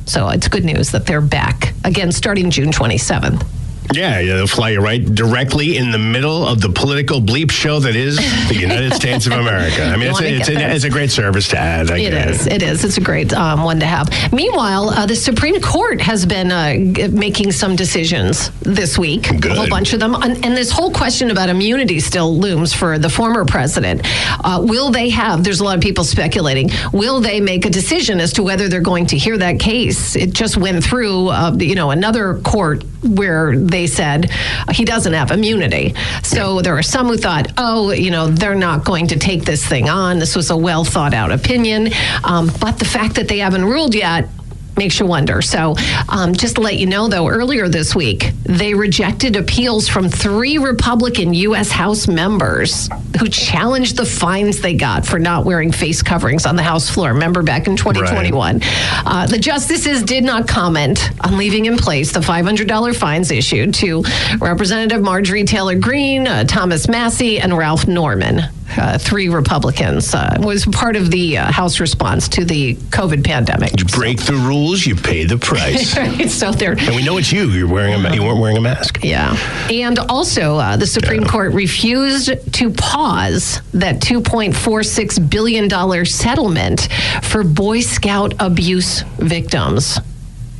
So 0.04 0.28
it's 0.28 0.48
good 0.48 0.64
news 0.64 0.90
that 0.90 1.06
they're 1.06 1.20
back 1.20 1.74
again 1.84 2.12
starting 2.12 2.50
June 2.50 2.70
27th. 2.70 3.46
Yeah, 3.92 4.20
yeah, 4.20 4.36
they'll 4.36 4.46
fly 4.46 4.70
you 4.70 4.80
right 4.80 5.04
directly 5.04 5.76
in 5.76 5.90
the 5.90 5.98
middle 5.98 6.46
of 6.46 6.60
the 6.60 6.70
political 6.70 7.20
bleep 7.20 7.50
show 7.50 7.80
that 7.80 7.96
is 7.96 8.16
the 8.48 8.56
United 8.56 8.94
States 8.94 9.26
of 9.26 9.32
America. 9.32 9.84
I 9.84 9.96
mean, 9.96 10.10
it's 10.10 10.20
a, 10.20 10.34
it's, 10.34 10.48
a, 10.48 10.74
it's 10.74 10.84
a, 10.84 10.90
great 10.90 11.10
service 11.10 11.48
to 11.48 11.58
add. 11.58 11.90
I 11.90 11.98
it 11.98 12.14
is. 12.14 12.46
It. 12.46 12.54
it 12.54 12.62
is. 12.62 12.84
It's 12.84 12.96
a 12.96 13.00
great 13.00 13.32
um, 13.32 13.64
one 13.64 13.80
to 13.80 13.86
have. 13.86 14.08
Meanwhile, 14.32 14.90
uh, 14.90 15.06
the 15.06 15.16
Supreme 15.16 15.60
Court 15.60 16.00
has 16.00 16.24
been 16.24 16.52
uh, 16.52 17.10
making 17.10 17.52
some 17.52 17.76
decisions 17.76 18.50
this 18.60 18.98
week. 18.98 19.22
Good. 19.40 19.52
A 19.52 19.54
whole 19.56 19.68
bunch 19.68 19.92
of 19.92 20.00
them, 20.00 20.14
and, 20.14 20.44
and, 20.44 20.56
this 20.56 20.70
whole 20.70 20.92
question 20.92 21.30
about 21.30 21.48
immunity 21.48 21.98
still 21.98 22.36
looms 22.36 22.72
for 22.72 22.98
the 22.98 23.08
former 23.08 23.44
president. 23.44 24.02
Uh, 24.44 24.62
will 24.64 24.90
they 24.90 25.08
have? 25.08 25.42
There's 25.42 25.60
a 25.60 25.64
lot 25.64 25.76
of 25.76 25.82
people 25.82 26.04
speculating. 26.04 26.70
Will 26.92 27.20
they 27.20 27.40
make 27.40 27.66
a 27.66 27.70
decision 27.70 28.20
as 28.20 28.34
to 28.34 28.42
whether 28.42 28.68
they're 28.68 28.80
going 28.80 29.06
to 29.06 29.18
hear 29.18 29.38
that 29.38 29.58
case? 29.58 30.14
It 30.14 30.32
just 30.32 30.56
went 30.56 30.84
through, 30.84 31.28
uh, 31.28 31.56
you 31.58 31.74
know, 31.74 31.90
another 31.90 32.38
court 32.40 32.84
where 33.02 33.56
they 33.56 33.86
said 33.86 34.30
he 34.72 34.84
doesn't 34.84 35.12
have 35.12 35.30
immunity. 35.30 35.94
So 36.22 36.60
there 36.60 36.76
are 36.76 36.82
some 36.82 37.06
who 37.06 37.16
thought, 37.16 37.52
oh, 37.58 37.90
you 37.92 38.10
know, 38.10 38.28
they're 38.28 38.54
not 38.54 38.84
going 38.84 39.08
to 39.08 39.18
take 39.18 39.44
this 39.44 39.66
thing 39.66 39.88
on. 39.88 40.18
This 40.18 40.36
was 40.36 40.50
a 40.50 40.56
well 40.56 40.84
thought 40.84 41.14
out 41.14 41.32
opinion. 41.32 41.90
Um, 42.24 42.50
but 42.60 42.78
the 42.78 42.84
fact 42.84 43.16
that 43.16 43.28
they 43.28 43.38
haven't 43.38 43.64
ruled 43.64 43.94
yet 43.94 44.28
makes 44.76 44.98
you 44.98 45.06
wonder. 45.06 45.42
So, 45.42 45.74
um, 46.08 46.32
just 46.32 46.56
to 46.56 46.60
let 46.60 46.78
you 46.78 46.86
know, 46.86 47.08
though, 47.08 47.28
earlier 47.28 47.68
this 47.68 47.94
week, 47.94 48.32
they 48.44 48.74
rejected 48.74 49.36
appeals 49.36 49.88
from 49.88 50.08
three 50.08 50.58
Republican 50.58 51.34
U.S. 51.34 51.70
House 51.70 52.08
members 52.08 52.88
who 53.18 53.28
challenged 53.28 53.96
the 53.96 54.06
fines 54.06 54.60
they 54.60 54.74
got 54.74 55.06
for 55.06 55.18
not 55.18 55.44
wearing 55.44 55.72
face 55.72 56.02
coverings 56.02 56.46
on 56.46 56.56
the 56.56 56.62
House 56.62 56.88
floor. 56.88 57.12
Remember 57.12 57.42
back 57.42 57.66
in 57.66 57.76
2021? 57.76 58.58
Right. 58.58 59.02
Uh, 59.06 59.26
the 59.26 59.38
justices 59.38 60.02
did 60.02 60.24
not 60.24 60.48
comment 60.48 61.10
on 61.20 61.36
leaving 61.36 61.66
in 61.66 61.76
place 61.76 62.12
the 62.12 62.20
$500 62.20 62.96
fines 62.96 63.30
issued 63.30 63.74
to 63.74 64.04
Representative 64.40 65.02
Marjorie 65.02 65.44
Taylor 65.44 65.78
Greene, 65.78 66.26
uh, 66.26 66.44
Thomas 66.44 66.88
Massie, 66.88 67.38
and 67.38 67.56
Ralph 67.56 67.86
Norman 67.86 68.42
uh, 68.78 68.98
three 68.98 69.28
Republicans. 69.28 70.14
Uh, 70.14 70.36
was 70.40 70.66
part 70.66 70.96
of 70.96 71.10
the 71.10 71.38
uh, 71.38 71.50
House 71.52 71.80
response 71.80 72.28
to 72.30 72.44
the 72.44 72.74
COVID 72.74 73.24
pandemic. 73.24 73.78
You 73.78 73.84
break 73.86 74.20
so. 74.20 74.32
the 74.32 74.38
rules, 74.38 74.84
you 74.86 74.94
pay 74.94 75.24
the 75.24 75.38
price. 75.38 75.92
so 76.34 76.52
there, 76.52 76.72
and 76.72 76.96
we 76.96 77.02
know 77.04 77.18
it's 77.18 77.32
you. 77.32 77.50
You're 77.50 77.68
wearing 77.68 77.94
a 77.94 78.14
you 78.14 78.22
weren't 78.22 78.40
wearing 78.40 78.56
a 78.56 78.60
mask. 78.60 79.02
Yeah, 79.02 79.36
and 79.70 79.98
also 79.98 80.56
uh, 80.56 80.76
the 80.76 80.86
Supreme 80.86 81.22
yeah. 81.22 81.28
Court 81.28 81.52
refused 81.52 82.30
to 82.54 82.70
pause 82.70 83.60
that 83.72 84.00
2.46 84.00 85.30
billion 85.30 85.68
dollar 85.68 86.04
settlement 86.04 86.88
for 87.22 87.44
Boy 87.44 87.80
Scout 87.80 88.34
abuse 88.40 89.02
victims. 89.18 89.98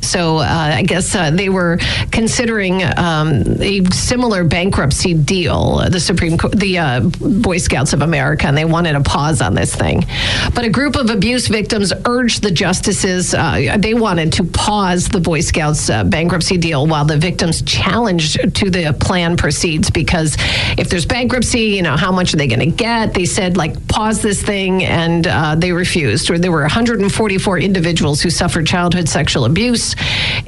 So 0.03 0.37
uh, 0.37 0.43
I 0.43 0.83
guess 0.83 1.15
uh, 1.15 1.31
they 1.31 1.49
were 1.49 1.77
considering 2.11 2.83
um, 2.97 3.43
a 3.59 3.83
similar 3.91 4.43
bankruptcy 4.43 5.13
deal, 5.13 5.77
the 5.89 5.99
Supreme 5.99 6.37
Co- 6.37 6.49
the 6.49 6.77
uh, 6.77 6.99
Boy 7.01 7.57
Scouts 7.57 7.93
of 7.93 8.01
America, 8.01 8.47
and 8.47 8.57
they 8.57 8.65
wanted 8.65 8.95
a 8.95 9.01
pause 9.01 9.41
on 9.41 9.53
this 9.53 9.73
thing. 9.73 10.05
But 10.53 10.65
a 10.65 10.69
group 10.69 10.95
of 10.95 11.09
abuse 11.09 11.47
victims 11.47 11.93
urged 12.05 12.43
the 12.43 12.51
justices, 12.51 13.33
uh, 13.33 13.77
they 13.79 13.93
wanted 13.93 14.33
to 14.33 14.43
pause 14.43 15.07
the 15.07 15.19
Boy 15.19 15.39
Scouts 15.39 15.89
uh, 15.89 16.03
bankruptcy 16.03 16.57
deal 16.57 16.85
while 16.85 17.05
the 17.05 17.17
victims 17.17 17.61
challenged 17.61 18.55
to 18.55 18.69
the 18.69 18.95
plan 18.99 19.37
proceeds 19.37 19.89
because 19.89 20.35
if 20.77 20.89
there's 20.89 21.05
bankruptcy, 21.05 21.61
you 21.61 21.81
know, 21.81 21.95
how 21.95 22.11
much 22.11 22.33
are 22.33 22.37
they 22.37 22.47
going 22.47 22.59
to 22.59 22.75
get? 22.75 23.13
They 23.13 23.25
said, 23.25 23.57
like, 23.57 23.87
pause 23.87 24.21
this 24.21 24.41
thing, 24.41 24.83
and 24.83 25.25
uh, 25.27 25.55
they 25.55 25.71
refused. 25.71 26.27
There 26.27 26.51
were 26.51 26.61
144 26.61 27.59
individuals 27.59 28.21
who 28.21 28.29
suffered 28.29 28.67
childhood 28.67 29.07
sexual 29.07 29.45
abuse 29.45 29.92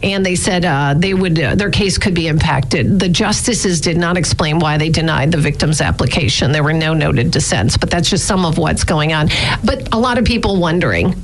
and 0.04 0.26
they 0.26 0.36
said 0.36 0.66
uh, 0.66 0.94
they 0.96 1.14
would 1.14 1.40
uh, 1.40 1.56
their 1.56 1.72
case 1.72 1.98
could 1.98 2.14
be 2.14 2.28
impacted. 2.28 3.00
The 3.00 3.10
justices 3.10 3.82
did 3.82 3.98
not 3.98 4.18
explain 4.18 4.60
why 4.60 4.78
they 4.78 4.90
denied 4.90 5.32
the 5.32 5.38
victim's 5.38 5.82
application. 5.82 6.52
There 6.52 6.64
were 6.64 6.74
no 6.74 6.94
noted 6.94 7.32
dissents, 7.32 7.78
but 7.78 7.90
that's 7.90 8.10
just 8.10 8.26
some 8.26 8.46
of 8.46 8.58
what's 8.58 8.84
going 8.84 9.14
on. 9.14 9.30
But 9.64 9.94
a 9.94 10.00
lot 10.00 10.18
of 10.18 10.26
people 10.26 10.60
wondering 10.60 11.16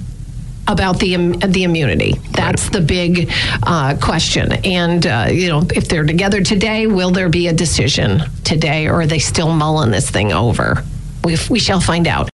about 0.67 0.99
the 0.99 1.15
the 1.47 1.63
immunity. 1.63 2.13
That's 2.31 2.63
right. 2.65 2.73
the 2.73 2.81
big 2.81 3.31
uh, 3.63 3.97
question. 4.01 4.53
And 4.65 5.05
uh, 5.05 5.27
you 5.31 5.49
know, 5.49 5.63
if 5.75 5.87
they're 5.87 6.05
together 6.05 6.41
today, 6.41 6.87
will 6.87 7.11
there 7.11 7.29
be 7.29 7.47
a 7.47 7.53
decision 7.53 8.21
today, 8.43 8.87
or 8.87 9.01
are 9.01 9.07
they 9.07 9.19
still 9.19 9.53
mulling 9.53 9.91
this 9.91 10.09
thing 10.09 10.31
over? 10.31 10.83
We 11.23 11.37
we 11.49 11.59
shall 11.59 11.81
find 11.81 12.07
out. 12.07 12.30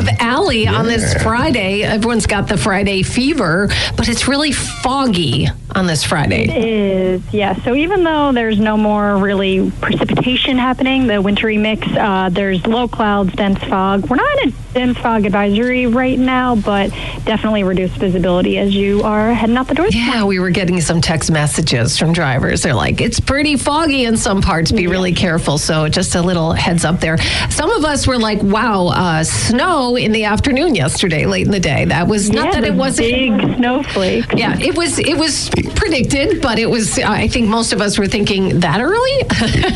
Have 0.00 0.16
Ally 0.18 0.54
yeah. 0.54 0.76
on 0.76 0.86
this 0.86 1.12
Friday. 1.22 1.82
Everyone's 1.82 2.26
got 2.26 2.48
the 2.48 2.56
Friday 2.56 3.02
fever, 3.02 3.68
but 3.98 4.08
it's 4.08 4.26
really 4.26 4.50
foggy 4.50 5.46
on 5.74 5.86
this 5.86 6.04
Friday. 6.04 6.44
It 6.44 6.56
is, 6.56 7.34
yeah. 7.34 7.54
So 7.62 7.74
even 7.74 8.04
though 8.04 8.32
there's 8.32 8.58
no 8.58 8.76
more 8.76 9.16
really 9.16 9.70
precipitation 9.80 10.58
happening, 10.58 11.06
the 11.06 11.20
wintry 11.20 11.58
mix, 11.58 11.86
uh, 11.88 12.28
there's 12.30 12.66
low 12.66 12.88
clouds, 12.88 13.32
dense 13.34 13.62
fog. 13.64 14.08
We're 14.08 14.16
not 14.16 14.38
in 14.42 14.48
a 14.48 14.52
dense 14.74 14.98
fog 14.98 15.24
advisory 15.24 15.86
right 15.86 16.18
now, 16.18 16.56
but 16.56 16.90
definitely 17.24 17.64
reduced 17.64 17.96
visibility 17.96 18.58
as 18.58 18.74
you 18.74 19.02
are 19.02 19.32
heading 19.32 19.56
out 19.56 19.68
the 19.68 19.74
door. 19.74 19.88
Yeah, 19.88 20.24
we 20.24 20.38
were 20.38 20.50
getting 20.50 20.80
some 20.80 21.00
text 21.00 21.30
messages 21.30 21.98
from 21.98 22.12
drivers. 22.12 22.62
They're 22.62 22.74
like, 22.74 23.00
it's 23.00 23.20
pretty 23.20 23.56
foggy 23.56 24.04
in 24.04 24.16
some 24.16 24.42
parts. 24.42 24.72
Be 24.72 24.82
yeah. 24.82 24.90
really 24.90 25.12
careful. 25.12 25.58
So 25.58 25.88
just 25.88 26.14
a 26.14 26.22
little 26.22 26.52
heads 26.52 26.84
up 26.84 27.00
there. 27.00 27.18
Some 27.50 27.70
of 27.70 27.84
us 27.84 28.06
were 28.06 28.18
like, 28.18 28.42
wow, 28.42 28.88
uh, 28.88 29.24
snow 29.24 29.96
in 29.96 30.12
the 30.12 30.24
afternoon 30.24 30.74
yesterday, 30.74 31.26
late 31.26 31.46
in 31.46 31.52
the 31.52 31.60
day. 31.60 31.84
That 31.84 32.06
was 32.06 32.30
not 32.30 32.46
yeah, 32.46 32.60
that 32.60 32.64
it 32.64 32.74
wasn't 32.74 33.08
a 33.08 33.30
big 33.30 33.56
snowflake. 33.56 34.32
Yeah, 34.36 34.58
it 34.58 34.76
was. 34.76 34.98
It 34.98 35.16
was 35.16 35.50
predicted, 35.62 36.40
but 36.42 36.58
it 36.58 36.66
was. 36.66 36.98
I 36.98 37.28
think 37.28 37.48
most 37.48 37.72
of 37.72 37.80
us 37.80 37.98
were 37.98 38.06
thinking 38.06 38.60
that 38.60 38.80
early. 38.80 39.10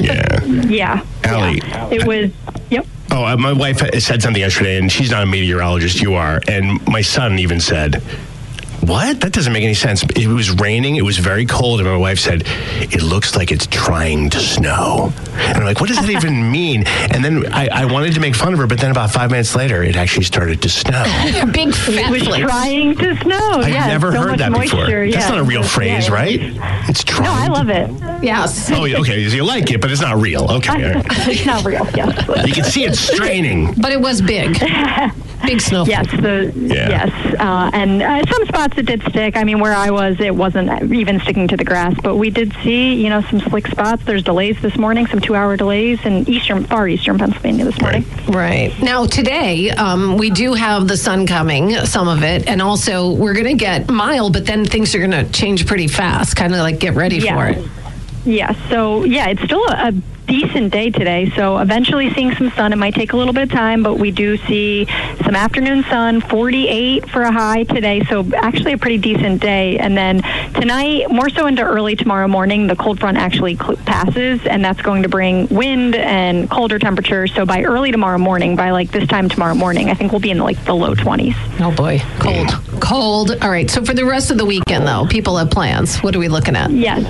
yeah. 0.05 0.44
Yeah. 0.44 1.07
Ally. 1.25 1.59
Yeah. 1.62 1.90
It 1.90 2.07
was. 2.07 2.31
Yep. 2.70 2.87
Oh, 3.11 3.25
uh, 3.25 3.37
my 3.37 3.53
wife 3.53 3.79
said 4.01 4.23
something 4.23 4.40
yesterday, 4.40 4.79
and 4.79 4.90
she's 4.90 5.11
not 5.11 5.23
a 5.23 5.27
meteorologist. 5.27 6.01
You 6.01 6.14
are, 6.14 6.40
and 6.49 6.85
my 6.88 7.01
son 7.01 7.38
even 7.38 7.61
said 7.61 8.03
what? 8.87 9.20
That 9.20 9.33
doesn't 9.33 9.53
make 9.53 9.64
any 9.64 9.75
sense. 9.75 10.03
It 10.16 10.27
was 10.27 10.51
raining. 10.51 10.97
It 10.97 11.05
was 11.05 11.18
very 11.18 11.47
cold. 11.47 11.81
And 11.81 11.88
my 11.88 11.97
wife 11.97 12.18
said, 12.18 12.42
It 12.47 13.03
looks 13.03 13.37
like 13.37 13.53
it's 13.53 13.66
trying 13.66 14.31
to 14.31 14.40
snow. 14.40 15.12
And 15.35 15.59
I'm 15.59 15.64
like, 15.64 15.81
What 15.81 15.88
does 15.88 15.99
that 15.99 16.11
even 16.11 16.51
mean? 16.53 16.85
And 16.87 17.25
then 17.25 17.53
I, 17.53 17.68
I, 17.68 17.85
wanted 17.85 18.14
to 18.14 18.20
make 18.20 18.35
fun 18.35 18.53
of 18.53 18.59
her, 18.59 18.66
but 18.66 18.79
then 18.79 18.90
about 18.90 19.11
five 19.11 19.31
minutes 19.31 19.55
later, 19.55 19.83
it 19.83 19.97
actually 19.97 20.25
started 20.25 20.62
to 20.62 20.68
snow. 20.68 21.03
Big 21.53 21.75
fat 21.75 22.09
It 22.09 22.11
was 22.11 22.23
flakes. 22.25 22.47
trying 22.47 22.97
to 22.97 23.16
snow. 23.18 23.51
I've 23.61 23.68
yes, 23.68 23.87
never 23.87 24.12
so 24.12 24.20
heard 24.20 24.38
that 24.38 24.53
moisture, 24.53 24.77
before. 24.77 25.05
Yes. 25.05 25.14
That's 25.14 25.31
not 25.31 25.38
a 25.40 25.44
real 25.44 25.62
phrase, 25.62 26.09
yeah. 26.09 26.14
right? 26.14 26.40
It's 26.88 27.05
trying. 27.05 27.25
No, 27.25 27.33
I 27.33 27.47
love 27.47 27.70
it. 27.70 28.23
Yes. 28.23 28.70
Oh, 28.70 28.85
okay. 28.85 29.29
So 29.29 29.37
you 29.37 29.44
like 29.44 29.70
it, 29.70 29.81
but 29.81 29.90
it's 29.90 30.01
not 30.01 30.16
real. 30.16 30.51
Okay. 30.51 30.92
it's 31.07 31.47
not 31.47 31.64
real, 31.64 31.87
yes. 31.94 32.47
You 32.47 32.55
can 32.55 32.64
see 32.64 32.85
it 32.85 32.97
straining. 32.97 33.75
But 33.75 33.92
it 33.92 34.01
was 34.01 34.20
big. 34.20 34.59
Big 35.46 35.61
snow. 35.61 35.85
Yes, 35.85 36.11
the 36.11 36.52
Yeah. 36.57 36.88
yes, 37.07 37.35
uh, 37.40 37.70
and 37.72 38.02
uh, 38.02 38.24
some 38.30 38.46
spots 38.46 38.78
it 38.78 38.87
did 38.87 39.02
stick. 39.02 39.37
I 39.37 39.44
mean, 39.44 39.61
where 39.61 39.74
I 39.74 39.90
was, 39.90 40.18
it 40.20 40.35
wasn't 40.35 40.92
even 40.92 41.20
sticking 41.20 41.48
to 41.48 41.57
the 41.57 41.64
grass, 41.64 41.94
but 42.02 42.16
we 42.16 42.30
did 42.30 42.52
see, 42.62 42.94
you 42.94 43.09
know, 43.11 43.20
some 43.22 43.40
slick 43.40 43.66
spots. 43.66 44.04
There's 44.04 44.22
delays 44.22 44.61
this 44.62 44.76
morning, 44.76 45.07
some 45.07 45.20
two-hour 45.20 45.57
delays 45.57 46.04
in 46.04 46.28
eastern, 46.28 46.64
far 46.64 46.88
eastern 46.88 47.18
Pennsylvania 47.18 47.64
this 47.64 47.80
morning. 47.80 48.04
Right. 48.28 48.72
Now, 48.83 49.07
today, 49.07 49.70
um, 49.70 50.16
we 50.16 50.30
do 50.30 50.54
have 50.54 50.88
the 50.88 50.96
sun 50.96 51.26
coming, 51.26 51.72
some 51.87 52.09
of 52.09 52.22
it, 52.22 52.46
and 52.48 52.62
also 52.62 53.12
we're 53.12 53.35
going 53.35 53.46
to 53.46 53.54
get 53.54 53.90
mild, 53.90 54.33
but 54.33 54.46
then 54.46 54.64
things 54.64 54.94
are 54.94 54.98
going 54.98 55.11
to 55.11 55.24
change 55.33 55.66
pretty 55.66 55.88
fast, 55.88 56.37
kind 56.37 56.52
of 56.52 56.61
like 56.61 56.78
get 56.78 56.94
ready 56.94 57.16
Yeah. 57.18 57.35
for 57.37 57.46
it. 57.48 57.68
Yes. 58.24 58.57
So 58.70 59.04
yeah, 59.04 59.28
it's 59.28 59.42
still 59.42 59.62
a, 59.68 59.88
a 59.88 59.92
decent 60.26 60.72
day 60.72 60.90
today. 60.90 61.30
So 61.37 61.58
eventually 61.58 62.12
seeing 62.14 62.34
some 62.34 62.50
sun. 62.52 62.72
It 62.72 62.76
might 62.76 62.94
take 62.94 63.12
a 63.12 63.16
little 63.16 63.32
bit 63.32 63.44
of 63.44 63.50
time, 63.50 63.82
but 63.82 63.94
we 63.98 64.10
do 64.10 64.37
see 64.37 64.87
some 65.24 65.34
afternoon 65.34 65.84
sun. 65.84 66.20
48 66.20 67.08
for 67.10 67.22
a 67.22 67.32
high 67.32 67.64
today. 67.64 68.04
So 68.04 68.24
actually 68.34 68.72
a 68.72 68.78
pretty 68.78 68.98
decent 68.98 69.40
day. 69.40 69.78
And 69.78 69.96
then 69.96 70.22
tonight, 70.54 71.10
more 71.10 71.28
so 71.28 71.46
into 71.46 71.62
early 71.62 71.96
tomorrow 71.96 72.28
morning, 72.28 72.66
the 72.66 72.76
cold 72.76 73.00
front 73.00 73.16
actually 73.18 73.56
cl- 73.56 73.76
passes, 73.76 74.44
and 74.46 74.64
that's 74.64 74.80
going 74.82 75.02
to 75.02 75.08
bring 75.08 75.46
wind 75.48 75.94
and 75.94 76.50
colder 76.50 76.78
temperatures. 76.78 77.32
So 77.34 77.44
by 77.46 77.62
early 77.62 77.92
tomorrow 77.92 78.18
morning, 78.18 78.56
by 78.56 78.70
like 78.70 78.90
this 78.90 79.08
time 79.08 79.28
tomorrow 79.28 79.54
morning, 79.54 79.90
I 79.90 79.94
think 79.94 80.12
we'll 80.12 80.20
be 80.20 80.30
in 80.30 80.38
like 80.38 80.62
the 80.64 80.74
low 80.74 80.94
20s. 80.94 81.34
Oh 81.60 81.74
boy, 81.74 82.00
cold, 82.18 82.48
cold. 82.80 83.30
All 83.42 83.50
right. 83.50 83.70
So 83.70 83.84
for 83.84 83.94
the 83.94 84.04
rest 84.04 84.30
of 84.30 84.38
the 84.38 84.44
weekend, 84.44 84.87
though, 84.87 85.06
people 85.06 85.37
have 85.37 85.50
plans. 85.50 85.98
What 85.98 86.14
are 86.16 86.18
we 86.18 86.28
looking 86.28 86.56
at? 86.56 86.70
Yes. 86.70 87.04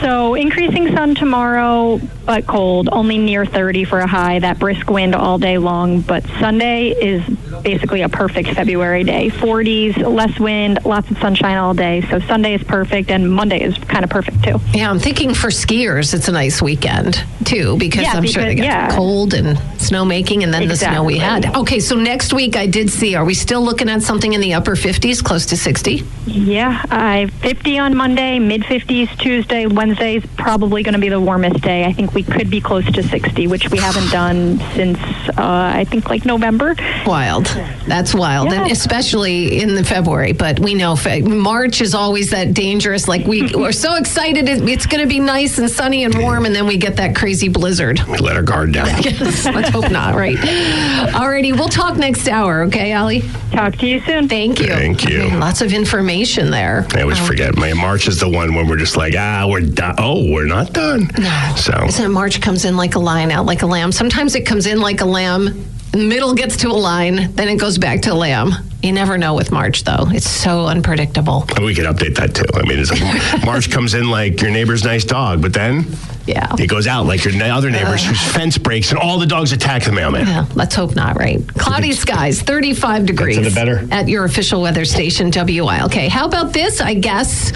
So 0.00 0.34
increasing 0.34 0.94
sun 0.94 1.14
tomorrow, 1.14 2.00
but 2.28 2.46
cold, 2.46 2.90
only 2.92 3.16
near 3.16 3.46
30 3.46 3.84
for 3.84 4.00
a 4.00 4.06
high. 4.06 4.38
That 4.38 4.58
brisk 4.58 4.90
wind 4.90 5.14
all 5.14 5.38
day 5.38 5.56
long. 5.56 6.02
But 6.02 6.26
Sunday 6.38 6.90
is 6.90 7.26
basically 7.62 8.02
a 8.02 8.10
perfect 8.10 8.50
February 8.50 9.02
day. 9.02 9.30
40s, 9.30 9.96
less 9.96 10.38
wind, 10.38 10.84
lots 10.84 11.10
of 11.10 11.16
sunshine 11.20 11.56
all 11.56 11.72
day. 11.72 12.02
So 12.10 12.18
Sunday 12.20 12.52
is 12.52 12.62
perfect, 12.62 13.10
and 13.10 13.32
Monday 13.32 13.62
is 13.62 13.78
kind 13.78 14.04
of 14.04 14.10
perfect 14.10 14.44
too. 14.44 14.60
Yeah, 14.74 14.90
I'm 14.90 14.98
thinking 14.98 15.32
for 15.32 15.48
skiers, 15.48 16.12
it's 16.12 16.28
a 16.28 16.32
nice 16.32 16.60
weekend 16.60 17.24
too, 17.46 17.78
because 17.78 18.02
Yeah, 18.02 18.12
I'm 18.12 18.26
sure 18.26 18.42
they 18.42 18.56
because- 18.56 18.66
got 18.66 18.90
yeah. 18.90 18.94
cold 18.94 19.32
and 19.32 19.56
snowmaking, 19.78 20.42
and 20.44 20.52
then 20.52 20.68
the 20.68 20.76
snow 20.76 21.04
we 21.04 21.16
had. 21.16 21.56
Okay, 21.56 21.80
so 21.80 21.96
next 21.96 22.34
week 22.34 22.56
I 22.56 22.66
did 22.66 22.90
see. 22.90 23.14
Are 23.14 23.24
we 23.24 23.32
still 23.32 23.62
looking 23.62 23.88
at 23.88 24.02
something 24.02 24.34
in 24.34 24.42
the 24.42 24.52
upper 24.52 24.76
50s, 24.76 25.24
close 25.24 25.46
to 25.46 25.56
60? 25.56 26.02
Yeah, 26.26 26.84
I 26.90 27.28
50 27.40 27.78
on 27.78 27.96
Monday, 27.96 28.38
mid 28.38 28.64
50s 28.64 29.08
Tuesday, 29.18 29.64
Wednesday 29.66 30.16
is 30.16 30.26
probably 30.36 30.82
going 30.82 30.92
to 30.92 31.00
be 31.00 31.08
the 31.08 31.18
warmest 31.20 31.62
day. 31.62 31.86
I 31.86 31.92
think 31.94 32.12
we 32.18 32.24
could 32.24 32.50
be 32.50 32.60
close 32.60 32.84
to 32.90 33.00
60, 33.00 33.46
which 33.46 33.70
we 33.70 33.78
haven't 33.78 34.10
done 34.10 34.58
since 34.74 34.98
uh, 34.98 35.34
I 35.38 35.84
think 35.84 36.10
like 36.10 36.24
November. 36.24 36.74
Wild. 37.06 37.46
That's 37.86 38.12
wild, 38.12 38.52
and 38.52 38.72
especially 38.72 39.60
in 39.60 39.76
the 39.76 39.84
February. 39.84 40.32
But 40.32 40.58
we 40.58 40.74
know 40.74 40.96
Fe- 40.96 41.22
March 41.22 41.80
is 41.80 41.94
always 41.94 42.30
that 42.30 42.54
dangerous. 42.54 43.06
Like 43.06 43.24
we 43.24 43.42
we're 43.54 43.70
so 43.70 43.94
excited, 43.94 44.48
it's 44.48 44.86
going 44.86 45.00
to 45.02 45.06
be 45.08 45.20
nice 45.20 45.58
and 45.58 45.70
sunny 45.70 46.02
and 46.02 46.18
warm, 46.18 46.44
and 46.44 46.52
then 46.52 46.66
we 46.66 46.76
get 46.76 46.96
that 46.96 47.14
crazy 47.14 47.48
blizzard. 47.48 48.00
We 48.08 48.18
let 48.18 48.34
our 48.34 48.42
guard 48.42 48.72
down. 48.72 48.88
Yes, 49.08 49.46
let's 49.46 49.68
hope 49.68 49.90
not. 49.92 50.16
Right. 50.16 50.36
Alrighty, 50.36 51.52
we'll 51.52 51.68
talk 51.68 51.96
next 51.96 52.26
hour. 52.28 52.62
Okay, 52.64 52.90
Ally. 52.92 53.20
Talk 53.58 53.74
to 53.78 53.88
you 53.88 53.98
soon. 54.02 54.28
Thank 54.28 54.60
you. 54.60 54.68
Thank 54.68 55.08
you. 55.08 55.30
Lots 55.30 55.62
of 55.62 55.72
information 55.72 56.52
there. 56.52 56.86
I 56.94 57.02
always 57.02 57.18
forget. 57.18 57.56
My 57.56 57.72
March 57.72 58.06
is 58.06 58.20
the 58.20 58.28
one 58.28 58.54
when 58.54 58.68
we're 58.68 58.76
just 58.76 58.96
like, 58.96 59.14
ah, 59.18 59.48
we're 59.50 59.62
done. 59.62 59.96
Oh, 59.98 60.30
we're 60.30 60.46
not 60.46 60.72
done. 60.72 61.10
So 61.56 61.86
Isn't 61.86 62.12
March 62.12 62.40
comes 62.40 62.64
in 62.64 62.76
like 62.76 62.94
a 62.94 63.00
lion, 63.00 63.32
out 63.32 63.46
like 63.46 63.62
a 63.62 63.66
lamb? 63.66 63.90
Sometimes 63.90 64.36
it 64.36 64.46
comes 64.46 64.66
in 64.68 64.80
like 64.80 65.00
a 65.00 65.04
lamb, 65.04 65.64
middle 65.92 66.34
gets 66.34 66.56
to 66.58 66.68
a 66.68 66.70
line, 66.70 67.32
then 67.32 67.48
it 67.48 67.56
goes 67.56 67.78
back 67.78 68.00
to 68.02 68.12
a 68.12 68.14
lamb. 68.14 68.52
You 68.80 68.92
never 68.92 69.18
know 69.18 69.34
with 69.34 69.50
March, 69.50 69.82
though. 69.82 70.06
It's 70.10 70.30
so 70.30 70.66
unpredictable. 70.66 71.44
we 71.60 71.74
could 71.74 71.86
update 71.86 72.14
that 72.14 72.36
too. 72.36 72.44
I 72.54 72.62
mean, 72.62 72.78
it's 72.78 72.92
like 72.92 73.44
March 73.44 73.72
comes 73.72 73.94
in 73.94 74.08
like 74.08 74.40
your 74.40 74.52
neighbor's 74.52 74.84
nice 74.84 75.04
dog, 75.04 75.42
but 75.42 75.52
then 75.52 75.84
Yeah. 76.28 76.54
it 76.58 76.66
goes 76.68 76.86
out 76.86 77.06
like 77.06 77.24
your 77.24 77.34
other 77.42 77.70
neighbors 77.70 78.04
whose 78.04 78.20
fence 78.32 78.58
breaks 78.58 78.90
and 78.90 78.98
all 79.00 79.18
the 79.18 79.26
dogs 79.26 79.52
attack 79.52 79.84
the 79.84 79.92
mailman. 79.92 80.26
Yeah, 80.26 80.46
let's 80.54 80.74
hope 80.74 80.94
not, 80.94 81.16
right? 81.18 81.40
Cloudy 81.54 81.92
skies, 81.92 82.42
35 82.42 83.06
degrees 83.06 83.36
the 83.42 83.50
better. 83.50 83.86
at 83.90 84.08
your 84.08 84.24
official 84.24 84.60
weather 84.60 84.84
station, 84.84 85.30
WILK. 85.30 85.94
How 86.10 86.26
about 86.26 86.52
this? 86.52 86.80
I 86.80 86.94
guess 86.94 87.52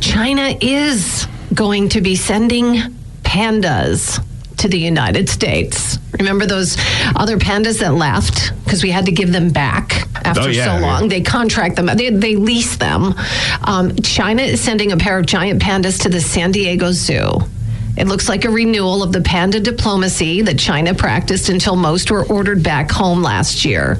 China 0.00 0.54
is 0.60 1.26
going 1.54 1.88
to 1.90 2.00
be 2.00 2.14
sending 2.14 2.76
pandas 3.22 4.24
to 4.58 4.68
the 4.68 4.78
United 4.78 5.28
States. 5.28 5.98
Remember 6.18 6.44
those 6.44 6.76
other 7.16 7.38
pandas 7.38 7.80
that 7.80 7.94
left 7.94 8.52
because 8.64 8.82
we 8.82 8.90
had 8.90 9.06
to 9.06 9.12
give 9.12 9.32
them 9.32 9.48
back 9.50 10.06
after 10.26 10.42
Oh, 10.42 10.46
yeah, 10.48 10.64
so 10.66 10.72
yeah. 10.74 10.80
long? 10.80 11.08
They 11.08 11.22
contract 11.22 11.76
them, 11.76 11.86
they, 11.86 12.10
they 12.10 12.36
lease 12.36 12.76
them. 12.76 13.14
Um, 13.64 13.96
China 14.02 14.42
is 14.42 14.60
sending 14.60 14.92
a 14.92 14.96
pair 14.98 15.18
of 15.18 15.24
giant 15.26 15.62
pandas 15.62 16.02
to 16.02 16.08
the 16.10 16.20
San 16.20 16.50
Diego 16.52 16.92
Zoo. 16.92 17.40
It 18.00 18.08
looks 18.08 18.30
like 18.30 18.46
a 18.46 18.50
renewal 18.50 19.02
of 19.02 19.12
the 19.12 19.20
panda 19.20 19.60
diplomacy 19.60 20.40
that 20.42 20.58
China 20.58 20.94
practiced 20.94 21.50
until 21.50 21.76
most 21.76 22.10
were 22.10 22.24
ordered 22.24 22.62
back 22.62 22.90
home 22.90 23.22
last 23.22 23.66
year. 23.66 23.98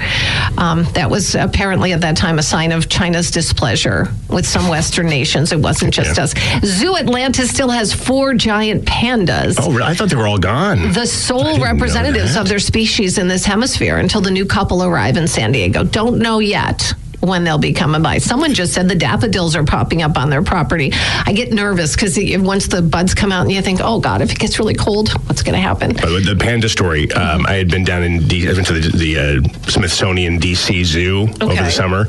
Um, 0.57 0.85
that 0.95 1.11
was 1.11 1.35
apparently 1.35 1.93
at 1.93 2.01
that 2.01 2.17
time 2.17 2.39
a 2.39 2.43
sign 2.43 2.73
of 2.73 2.89
China's 2.89 3.31
displeasure 3.31 4.09
with 4.31 4.47
some 4.47 4.69
Western 4.69 5.07
nations. 5.07 5.53
It 5.53 5.61
wasn't 5.61 5.93
just 5.93 6.17
Yeah. 6.17 6.25
us. 6.25 6.35
Zoo 6.65 6.97
Atlanta 6.97 7.47
still 7.47 7.69
has 7.69 7.93
four 7.93 8.33
giant 8.33 8.87
pandas 8.87 9.57
Oh? 9.61 9.83
I 9.83 9.93
thought 9.95 10.09
they 10.09 10.17
were 10.17 10.27
all 10.27 10.39
gone. 10.39 10.93
the 10.93 11.07
sole 11.07 11.59
representatives 11.61 12.37
of 12.37 12.49
their 12.49 12.59
species 12.59 13.19
in 13.19 13.29
this 13.29 13.45
hemisphere 13.45 13.99
until 13.99 14.23
the 14.23 14.31
new 14.31 14.47
couple 14.47 14.83
arrive 14.83 15.19
in 15.19 15.27
San 15.29 15.53
Diego. 15.53 15.85
Don't 15.85 16.19
know 16.21 16.39
yet 16.39 16.95
when 17.21 17.45
they'll 17.45 17.59
be 17.59 17.73
coming 17.73 18.03
by. 18.03 18.19
Someone 18.19 18.55
just 18.55 18.73
said 18.73 18.89
the 18.89 18.95
daffodils 18.95 19.55
are 19.57 19.65
popping 19.65 20.03
up 20.03 20.17
on 20.17 20.31
their 20.31 20.43
property. 20.43 20.91
I 20.95 21.33
get 21.35 21.53
nervous 21.53 21.95
because 21.95 22.19
once 22.43 22.67
the 22.69 22.83
buds 22.83 23.15
come 23.15 23.31
out 23.33 23.43
and 23.43 23.53
you 23.53 23.61
think, 23.63 23.81
oh 23.83 24.01
God, 24.01 24.23
if 24.23 24.33
it 24.33 24.39
gets 24.39 24.59
really 24.59 24.75
cold, 24.75 25.11
what's 25.29 25.43
going 25.43 25.55
to 25.55 25.61
happen? 25.61 25.93
The 25.95 26.37
panda 26.39 26.69
story. 26.69 27.11
Um, 27.13 27.47
I 27.47 27.55
had 27.55 27.71
been 27.71 27.85
down 27.85 28.03
in 28.03 28.27
D- 28.27 28.49
I 28.49 28.53
went 28.53 28.67
to 28.69 28.73
the, 28.75 28.97
the 28.97 29.19
uh, 29.19 29.71
Smithsonian 29.71 30.39
DC 30.41 30.85
Zoo 30.85 31.29
over 31.41 31.55
the 31.55 31.71
summer, 31.71 32.07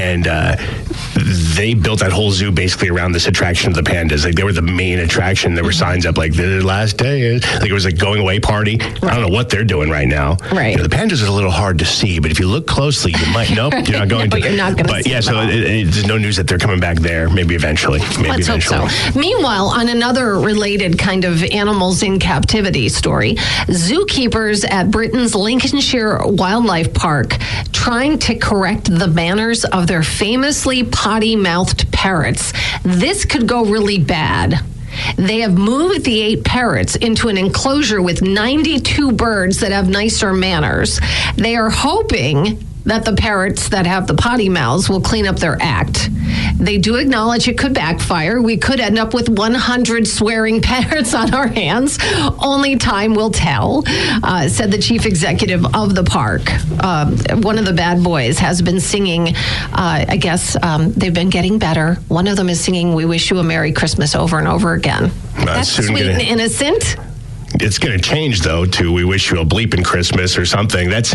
and 0.00 0.26
uh, 0.26 0.56
they 1.56 1.74
built 1.74 2.00
that 2.00 2.12
whole 2.12 2.30
zoo 2.30 2.50
basically 2.50 2.88
around 2.90 3.12
this 3.12 3.26
attraction 3.26 3.70
of 3.70 3.74
the 3.76 3.82
pandas. 3.82 4.24
Like 4.24 4.34
they 4.34 4.44
were 4.44 4.52
the 4.52 4.62
main 4.62 4.98
attraction. 5.00 5.54
There 5.54 5.64
were 5.64 5.72
signs 5.72 6.06
up 6.06 6.16
like 6.18 6.32
the 6.34 6.60
last 6.62 6.96
day 6.96 7.22
is 7.22 7.42
like 7.60 7.70
it 7.70 7.72
was 7.72 7.84
a 7.86 7.92
going 7.92 8.20
away 8.20 8.40
party. 8.40 8.78
I 8.80 8.88
don't 9.14 9.22
know 9.22 9.28
what 9.28 9.50
they're 9.50 9.64
doing 9.64 9.90
right 9.90 10.08
now. 10.08 10.36
Right. 10.52 10.70
You 10.72 10.76
know, 10.78 10.82
the 10.86 10.94
pandas 10.94 11.22
are 11.22 11.26
a 11.28 11.30
little 11.32 11.50
hard 11.50 11.78
to 11.80 11.84
see, 11.84 12.18
but 12.18 12.30
if 12.30 12.38
you 12.38 12.46
look 12.48 12.66
closely, 12.66 13.12
you 13.12 13.32
might. 13.32 13.44
Nope, 13.54 13.74
you're 13.86 13.98
not 14.00 14.08
going 14.08 14.30
No, 14.30 14.36
to. 14.38 14.42
You're 14.44 14.56
not 14.56 14.76
gonna 14.76 14.88
But 14.88 15.04
see 15.04 15.10
yeah, 15.10 15.20
so 15.20 15.40
it, 15.40 15.50
it, 15.50 15.84
there's 15.84 16.06
no 16.06 16.18
news 16.18 16.36
that 16.36 16.46
they're 16.46 16.58
coming 16.58 16.80
back 16.80 16.98
there. 16.98 17.28
Maybe 17.28 17.54
eventually. 17.54 18.00
Maybe 18.18 18.44
Let's 18.44 18.46
hope 18.46 18.62
so. 18.62 19.18
Meanwhile, 19.18 19.66
on 19.66 19.88
another 19.88 20.38
related 20.38 20.98
kind 20.98 21.24
of 21.24 21.42
animals 21.44 22.02
in 22.02 22.18
captivity 22.18 22.88
story, 22.88 23.34
zookeepers 23.66 24.68
at 24.70 24.90
Britain's 24.90 25.34
Lincolnshire 25.34 26.20
Wildlife 26.24 26.92
Park 26.94 27.36
trying 27.72 28.18
to 28.20 28.34
correct 28.36 28.86
the 28.98 29.08
manners 29.08 29.64
of 29.64 29.86
their 29.86 30.02
famously 30.02 30.84
potty 30.84 31.36
mouthed 31.36 31.90
parrots. 31.92 32.52
This 32.82 33.24
could 33.24 33.46
go 33.48 33.64
really 33.64 33.98
bad. 33.98 34.60
They 35.16 35.40
have 35.40 35.54
moved 35.54 36.04
the 36.04 36.20
eight 36.22 36.44
parrots 36.44 36.96
into 36.96 37.28
an 37.28 37.36
enclosure 37.36 38.00
with 38.00 38.22
92 38.22 39.12
birds 39.12 39.60
that 39.60 39.72
have 39.72 39.88
nicer 39.88 40.32
manners. 40.32 41.00
They 41.36 41.56
are 41.56 41.70
hoping 41.70 42.64
that 42.84 43.04
the 43.04 43.14
parrots 43.14 43.70
that 43.70 43.86
have 43.86 44.06
the 44.06 44.14
potty 44.14 44.48
mouths 44.48 44.88
will 44.90 45.00
clean 45.00 45.26
up 45.26 45.36
their 45.36 45.56
act. 45.60 46.10
They 46.58 46.78
do 46.78 46.96
acknowledge 46.96 47.48
it 47.48 47.56
could 47.58 47.72
backfire. 47.74 48.40
We 48.42 48.56
could 48.58 48.78
end 48.80 48.98
up 48.98 49.14
with 49.14 49.28
100 49.28 50.06
swearing 50.06 50.60
parrots 50.62 51.14
on 51.14 51.32
our 51.34 51.46
hands. 51.46 51.98
Only 52.38 52.76
time 52.76 53.14
will 53.14 53.30
tell, 53.30 53.84
uh, 54.22 54.48
said 54.48 54.70
the 54.70 54.78
chief 54.78 55.06
executive 55.06 55.64
of 55.74 55.94
the 55.94 56.04
park. 56.04 56.42
Um, 56.82 57.16
one 57.42 57.58
of 57.58 57.64
the 57.64 57.72
bad 57.72 58.02
boys 58.04 58.38
has 58.38 58.60
been 58.60 58.80
singing, 58.80 59.28
uh, 59.72 60.04
I 60.08 60.16
guess 60.18 60.56
um, 60.62 60.92
they've 60.92 61.14
been 61.14 61.30
getting 61.30 61.58
better. 61.58 61.94
One 62.08 62.26
of 62.26 62.36
them 62.36 62.48
is 62.48 62.60
singing, 62.62 62.94
We 62.94 63.04
Wish 63.06 63.30
You 63.30 63.38
a 63.38 63.42
Merry 63.42 63.72
Christmas 63.72 64.14
over 64.14 64.38
and 64.38 64.46
over 64.48 64.74
again. 64.74 65.10
That's 65.36 65.68
soon 65.70 65.86
sweet 65.86 66.00
gonna- 66.00 66.12
and 66.12 66.20
innocent. 66.22 66.96
it's 67.60 67.78
going 67.78 67.96
to 67.96 68.02
change 68.02 68.40
though 68.40 68.66
to 68.66 68.92
we 68.92 69.04
wish 69.04 69.30
you 69.30 69.38
a 69.40 69.44
bleeping 69.44 69.84
christmas 69.84 70.36
or 70.36 70.44
something 70.44 70.90
that's 70.90 71.14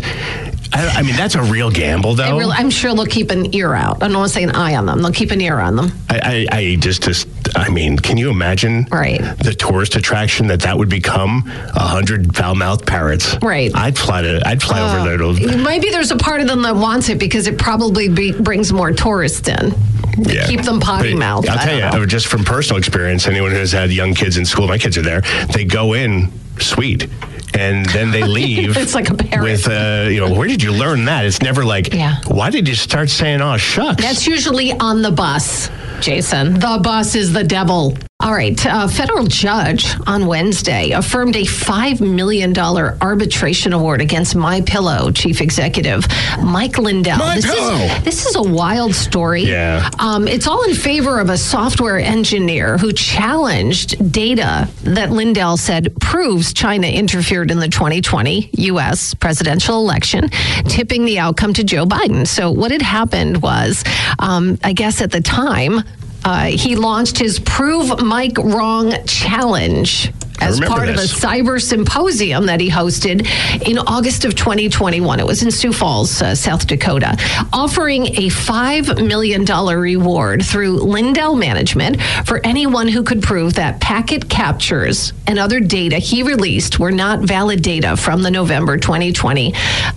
i, 0.79 0.99
I 0.99 1.01
mean 1.03 1.15
that's 1.15 1.35
a 1.35 1.41
real 1.43 1.69
gamble 1.69 2.15
though 2.15 2.37
really, 2.37 2.55
I'm 2.55 2.69
sure 2.69 2.93
they'll 2.93 3.05
keep 3.05 3.31
an 3.31 3.53
ear 3.55 3.73
out. 3.73 4.01
I 4.01 4.07
don't 4.07 4.17
want 4.17 4.29
to 4.29 4.33
say 4.33 4.43
an 4.43 4.51
eye 4.51 4.75
on 4.75 4.85
them. 4.85 5.01
They'll 5.01 5.11
keep 5.11 5.31
an 5.31 5.41
ear 5.41 5.59
on 5.59 5.75
them. 5.75 5.91
I, 6.09 6.47
I, 6.51 6.57
I 6.57 6.75
just 6.75 7.03
just 7.03 7.27
i 7.55 7.69
mean 7.69 7.97
can 7.97 8.17
you 8.17 8.29
imagine 8.29 8.85
Right. 8.91 9.19
the 9.43 9.53
tourist 9.53 9.95
attraction 9.95 10.47
that 10.47 10.61
that 10.61 10.77
would 10.77 10.89
become 10.89 11.43
a 11.75 11.79
hundred 11.95 12.35
foul-mouthed 12.35 12.85
parrots 12.85 13.35
Right. 13.41 13.71
i'd 13.75 13.97
fly 13.97 14.21
to 14.21 14.41
i'd 14.47 14.61
fly 14.61 14.79
over 14.81 14.99
oh, 14.99 15.03
there 15.03 15.17
to 15.49 15.57
Maybe 15.57 15.89
there's 15.89 16.11
a 16.11 16.17
part 16.17 16.41
of 16.41 16.47
them 16.47 16.61
that 16.63 16.75
wants 16.75 17.09
it 17.09 17.17
because 17.19 17.47
it 17.47 17.57
probably 17.57 18.07
be, 18.09 18.31
brings 18.31 18.71
more 18.71 18.91
tourists 18.91 19.47
in. 19.47 19.73
yeah. 20.17 20.45
Keep 20.47 20.61
them 20.61 20.79
potty 20.79 21.13
mouthed. 21.15 21.47
I'll 21.49 21.57
tell 21.57 21.99
you, 21.99 22.05
just 22.05 22.27
from 22.27 22.43
personal 22.43 22.77
experience, 22.77 23.27
anyone 23.27 23.51
who 23.51 23.57
has 23.57 23.71
had 23.71 23.91
young 23.91 24.13
kids 24.13 24.37
in 24.37 24.45
school, 24.45 24.67
my 24.67 24.77
kids 24.77 24.97
are 24.97 25.01
there, 25.01 25.21
they 25.53 25.65
go 25.65 25.93
in 25.93 26.31
sweet. 26.59 27.07
And 27.53 27.85
then 27.88 28.12
they 28.12 28.23
leave. 28.39 28.77
It's 28.77 28.93
like 28.95 29.09
a 29.09 29.15
parrot. 29.15 29.43
With, 29.43 29.67
uh, 29.67 30.07
you 30.09 30.19
know, 30.19 30.33
where 30.33 30.47
did 30.47 30.62
you 30.62 30.71
learn 30.71 31.05
that? 31.05 31.25
It's 31.25 31.41
never 31.41 31.63
like, 31.65 31.93
Yeah. 31.93 32.17
why 32.27 32.49
did 32.49 32.67
you 32.67 32.75
start 32.75 33.09
saying, 33.09 33.41
oh, 33.41 33.57
shucks? 33.57 34.01
That's 34.01 34.27
usually 34.27 34.71
on 34.73 35.01
the 35.01 35.12
bus, 35.12 35.69
Jason. 36.01 36.53
The 36.55 36.79
bus 36.83 37.15
is 37.15 37.33
the 37.33 37.43
devil. 37.43 37.97
All 38.21 38.34
right. 38.34 38.60
A 38.65 38.89
federal 38.89 39.25
judge 39.27 39.95
on 40.05 40.25
Wednesday 40.27 40.91
affirmed 40.91 41.38
a 41.38 41.43
$5 41.45 42.01
million 42.01 42.55
arbitration 42.58 43.71
award 43.71 44.01
against 44.01 44.36
My 44.36 44.60
Pillow 44.60 45.10
chief 45.12 45.39
executive 45.39 46.05
Mike 46.43 46.77
Lindell. 46.77 47.17
My 47.17 47.36
this 47.36 47.45
Pillow. 47.45 47.75
Is, 47.75 48.03
this 48.03 48.25
is 48.25 48.36
a 48.36 48.43
wild 48.43 48.93
story. 48.93 49.43
Yeah. 49.43 49.89
Um, 49.99 50.27
it's 50.27 50.47
all 50.47 50.63
in 50.65 50.75
favor 50.75 51.21
of 51.21 51.29
a 51.29 51.38
software 51.38 51.97
engineer 51.97 52.77
who 52.77 52.91
challenged 52.91 54.12
data 54.12 54.67
that 54.84 55.12
Lindell 55.12 55.55
said 55.55 55.95
proves 56.01 56.51
China 56.51 56.88
interfered 56.88 57.51
in 57.51 57.60
the 57.60 57.69
2020 57.69 58.49
U.S. 58.51 59.13
presidential 59.13 59.77
election, 59.77 60.27
tipping 60.65 61.05
the 61.05 61.19
outcome 61.19 61.53
to 61.53 61.63
Joe 61.63 61.86
Biden. 61.86 62.27
So, 62.27 62.51
what 62.51 62.71
had 62.71 62.82
happened 62.82 63.41
was, 63.41 63.86
um, 64.19 64.60
I 64.62 64.73
guess 64.73 65.01
at 65.01 65.12
the 65.12 65.21
time, 65.21 65.84
uh, 66.23 66.45
he 66.45 66.75
launched 66.75 67.17
his 67.17 67.39
Prove 67.39 68.01
Mike 68.03 68.38
Wrong 68.38 68.93
challenge. 69.05 70.12
As 70.41 70.58
part 70.62 70.88
this. 70.88 71.12
of 71.13 71.21
a 71.21 71.27
cyber 71.27 71.62
symposium 71.62 72.45
that 72.45 72.62
he 72.62 72.69
hosted 72.69 73.27
in 73.67 73.77
August 73.77 74.23
of 74.23 74.36
2021. 74.36 75.19
It 75.19 75.25
was 75.25 75.43
in 75.43 75.51
Sioux 75.51 75.73
Falls, 75.73 76.21
uh, 76.21 76.34
South 76.34 76.65
Dakota, 76.65 77.17
offering 77.51 78.05
a 78.05 78.29
$5 78.29 79.05
million 79.05 79.43
reward 79.43 80.45
through 80.45 80.77
Lindell 80.77 81.36
Management 81.36 82.01
for 82.25 82.39
anyone 82.45 82.88
who 82.88 83.03
could 83.03 83.21
prove 83.21 83.55
that 83.55 83.82
packet 83.82 84.29
captures 84.29 85.12
and 85.27 85.39
other 85.39 85.60
data 85.60 85.97
he 85.97 86.23
released 86.23 86.79
were 86.79 86.91
not 86.91 87.19
valid 87.19 87.62
data 87.62 87.97
from 87.97 88.23
the 88.23 88.32
November 88.32 88.77
2020 88.77 89.53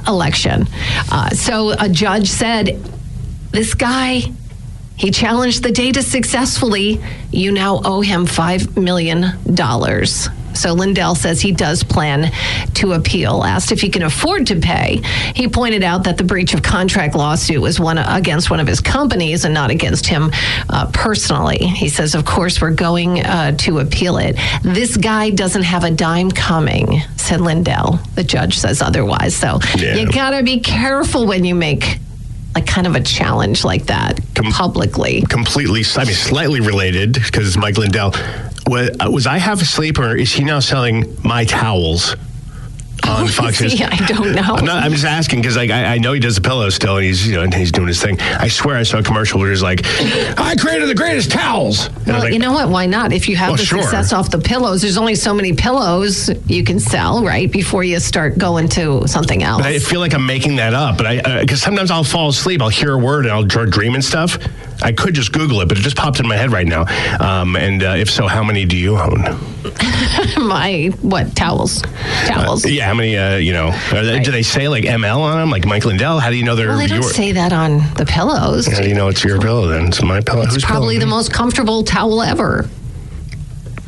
election. 0.08 0.66
Uh, 1.12 1.30
so 1.30 1.70
a 1.78 1.88
judge 1.88 2.28
said, 2.28 2.82
This 3.52 3.74
guy 3.74 4.22
he 4.96 5.10
challenged 5.10 5.62
the 5.62 5.72
data 5.72 6.02
successfully. 6.02 7.00
You 7.30 7.52
now 7.52 7.80
owe 7.84 8.00
him 8.02 8.26
$5 8.26 8.76
million. 8.80 9.24
So 10.54 10.74
Lindell 10.74 11.14
says 11.14 11.40
he 11.40 11.52
does 11.52 11.82
plan 11.82 12.30
to 12.74 12.92
appeal. 12.92 13.42
Asked 13.42 13.72
if 13.72 13.80
he 13.80 13.88
can 13.88 14.02
afford 14.02 14.48
to 14.48 14.56
pay, 14.60 15.00
he 15.34 15.48
pointed 15.48 15.82
out 15.82 16.04
that 16.04 16.18
the 16.18 16.24
breach 16.24 16.52
of 16.52 16.62
contract 16.62 17.14
lawsuit 17.14 17.60
was 17.60 17.80
won 17.80 17.96
against 17.96 18.50
one 18.50 18.60
of 18.60 18.66
his 18.66 18.78
companies 18.80 19.46
and 19.46 19.54
not 19.54 19.70
against 19.70 20.06
him 20.06 20.30
uh, 20.68 20.90
personally. 20.92 21.56
He 21.56 21.88
says, 21.88 22.14
"Of 22.14 22.26
course, 22.26 22.60
we're 22.60 22.70
going 22.74 23.24
uh, 23.24 23.52
to 23.58 23.78
appeal 23.78 24.18
it. 24.18 24.36
This 24.62 24.98
guy 24.98 25.30
doesn't 25.30 25.62
have 25.62 25.84
a 25.84 25.90
dime 25.90 26.30
coming," 26.30 27.00
said 27.16 27.40
Lindell. 27.40 27.98
The 28.14 28.22
judge 28.24 28.58
says 28.58 28.82
otherwise. 28.82 29.34
So 29.34 29.58
Yeah. 29.78 29.96
you 29.96 30.06
gotta 30.12 30.42
be 30.42 30.60
careful 30.60 31.26
when 31.26 31.44
you 31.44 31.54
make 31.54 31.98
like 32.54 32.66
kind 32.66 32.86
of 32.86 32.94
a 32.94 33.00
challenge 33.00 33.64
like 33.64 33.86
that 33.86 34.20
publicly. 34.34 35.22
completely, 35.22 35.82
I 35.96 36.04
mean, 36.04 36.14
slightly 36.14 36.60
related 36.60 37.14
because 37.14 37.56
Mike 37.56 37.78
Lindell. 37.78 38.12
Was, 38.66 38.90
was 39.00 39.26
I 39.26 39.38
half 39.38 39.60
asleep 39.60 39.98
or 39.98 40.16
is 40.16 40.32
he 40.32 40.44
now 40.44 40.60
selling 40.60 41.16
my 41.24 41.44
towels? 41.44 42.14
On 43.12 43.28
Fox? 43.28 43.62
I 43.80 44.06
don't 44.06 44.34
know. 44.34 44.42
I'm, 44.42 44.64
not, 44.64 44.82
I'm 44.82 44.92
just 44.92 45.04
asking 45.04 45.40
because 45.40 45.56
like 45.56 45.70
I, 45.70 45.94
I 45.94 45.98
know 45.98 46.12
he 46.12 46.20
does 46.20 46.34
the 46.34 46.40
pillows 46.40 46.74
still, 46.74 46.96
and 46.96 47.04
he's 47.04 47.26
you 47.26 47.34
know 47.34 47.42
and 47.42 47.52
he's 47.54 47.72
doing 47.72 47.88
his 47.88 48.00
thing. 48.02 48.20
I 48.20 48.48
swear 48.48 48.76
I 48.76 48.82
saw 48.82 48.98
a 48.98 49.02
commercial 49.02 49.38
where 49.40 49.50
he's 49.50 49.62
like, 49.62 49.80
"I 50.38 50.54
created 50.58 50.88
the 50.88 50.94
greatest 50.94 51.30
towels." 51.30 51.86
And 51.86 52.06
Well, 52.08 52.20
like, 52.20 52.32
you 52.32 52.38
know 52.38 52.52
what? 52.52 52.68
Why 52.68 52.86
not? 52.86 53.12
If 53.12 53.28
you 53.28 53.36
have 53.36 53.50
Well, 53.50 53.56
the 53.58 53.64
sure. 53.64 53.82
success 53.82 54.12
off 54.12 54.30
the 54.30 54.38
pillows, 54.38 54.82
there's 54.82 54.96
only 54.96 55.14
so 55.14 55.34
many 55.34 55.52
pillows 55.52 56.30
you 56.46 56.64
can 56.64 56.80
sell, 56.80 57.24
right? 57.24 57.50
Before 57.50 57.84
you 57.84 58.00
start 58.00 58.38
going 58.38 58.68
to 58.70 59.06
something 59.06 59.42
else. 59.42 59.62
But 59.62 59.68
I 59.68 59.78
feel 59.78 60.00
like 60.00 60.14
I'm 60.14 60.26
making 60.26 60.56
that 60.56 60.74
up. 60.74 60.96
But 60.96 61.06
I, 61.06 61.18
uh, 61.18 61.40
because 61.40 61.62
sometimes 61.62 61.90
I'll 61.90 62.04
fall 62.04 62.28
asleep, 62.28 62.60
I'll 62.62 62.68
hear 62.68 62.92
a 62.92 62.98
word 62.98 63.26
and 63.26 63.32
I'll 63.34 63.48
start 63.48 63.70
dreaming 63.70 64.02
stuff. 64.02 64.38
I 64.82 64.92
could 64.92 65.14
just 65.14 65.32
Google 65.32 65.60
it, 65.60 65.68
but 65.68 65.78
it 65.78 65.82
just 65.82 65.96
popped 65.96 66.20
in 66.20 66.26
my 66.26 66.36
head 66.36 66.52
right 66.52 66.66
now. 66.66 66.84
Um, 67.20 67.56
and 67.56 67.82
uh, 67.82 67.94
if 67.96 68.10
so, 68.10 68.26
how 68.26 68.42
many 68.42 68.64
do 68.64 68.76
you 68.76 68.96
own? 68.98 69.22
My 70.36 70.90
what 71.02 71.34
towels? 71.36 71.82
Towels. 72.26 72.68
Yeah, 72.68 72.86
how 72.86 72.94
many? 72.94 73.16
Uh, 73.16 73.36
you 73.36 73.52
know, 73.52 73.68
are 73.92 74.04
they, 74.04 74.20
do 74.20 74.30
they 74.30 74.42
say 74.42 74.68
like 74.68 74.84
ML 74.84 75.18
on 75.18 75.38
them, 75.38 75.50
like 75.50 75.66
Mike 75.66 75.84
Lindell? 75.84 76.18
How 76.18 76.30
do 76.30 76.36
you 76.36 76.44
know 76.44 76.56
they're 76.56 76.68
well, 76.68 76.78
they 76.78 76.86
don't 76.86 77.02
your? 77.02 77.10
say 77.10 77.32
that 77.32 77.52
on 77.52 77.78
the 77.94 78.04
pillows. 78.06 78.66
how 78.66 78.80
do 78.80 78.88
you 78.88 78.94
know 78.94 79.08
it's 79.08 79.22
your 79.22 79.40
pillow? 79.40 79.68
Then 79.68 79.86
it's 79.88 80.02
my 80.02 80.20
pillow. 80.20 80.42
It's 80.42 80.54
Whose 80.54 80.64
probably 80.64 80.98
the 80.98 81.06
most 81.06 81.32
comfortable 81.32 81.84
towel 81.84 82.22
ever. 82.22 82.68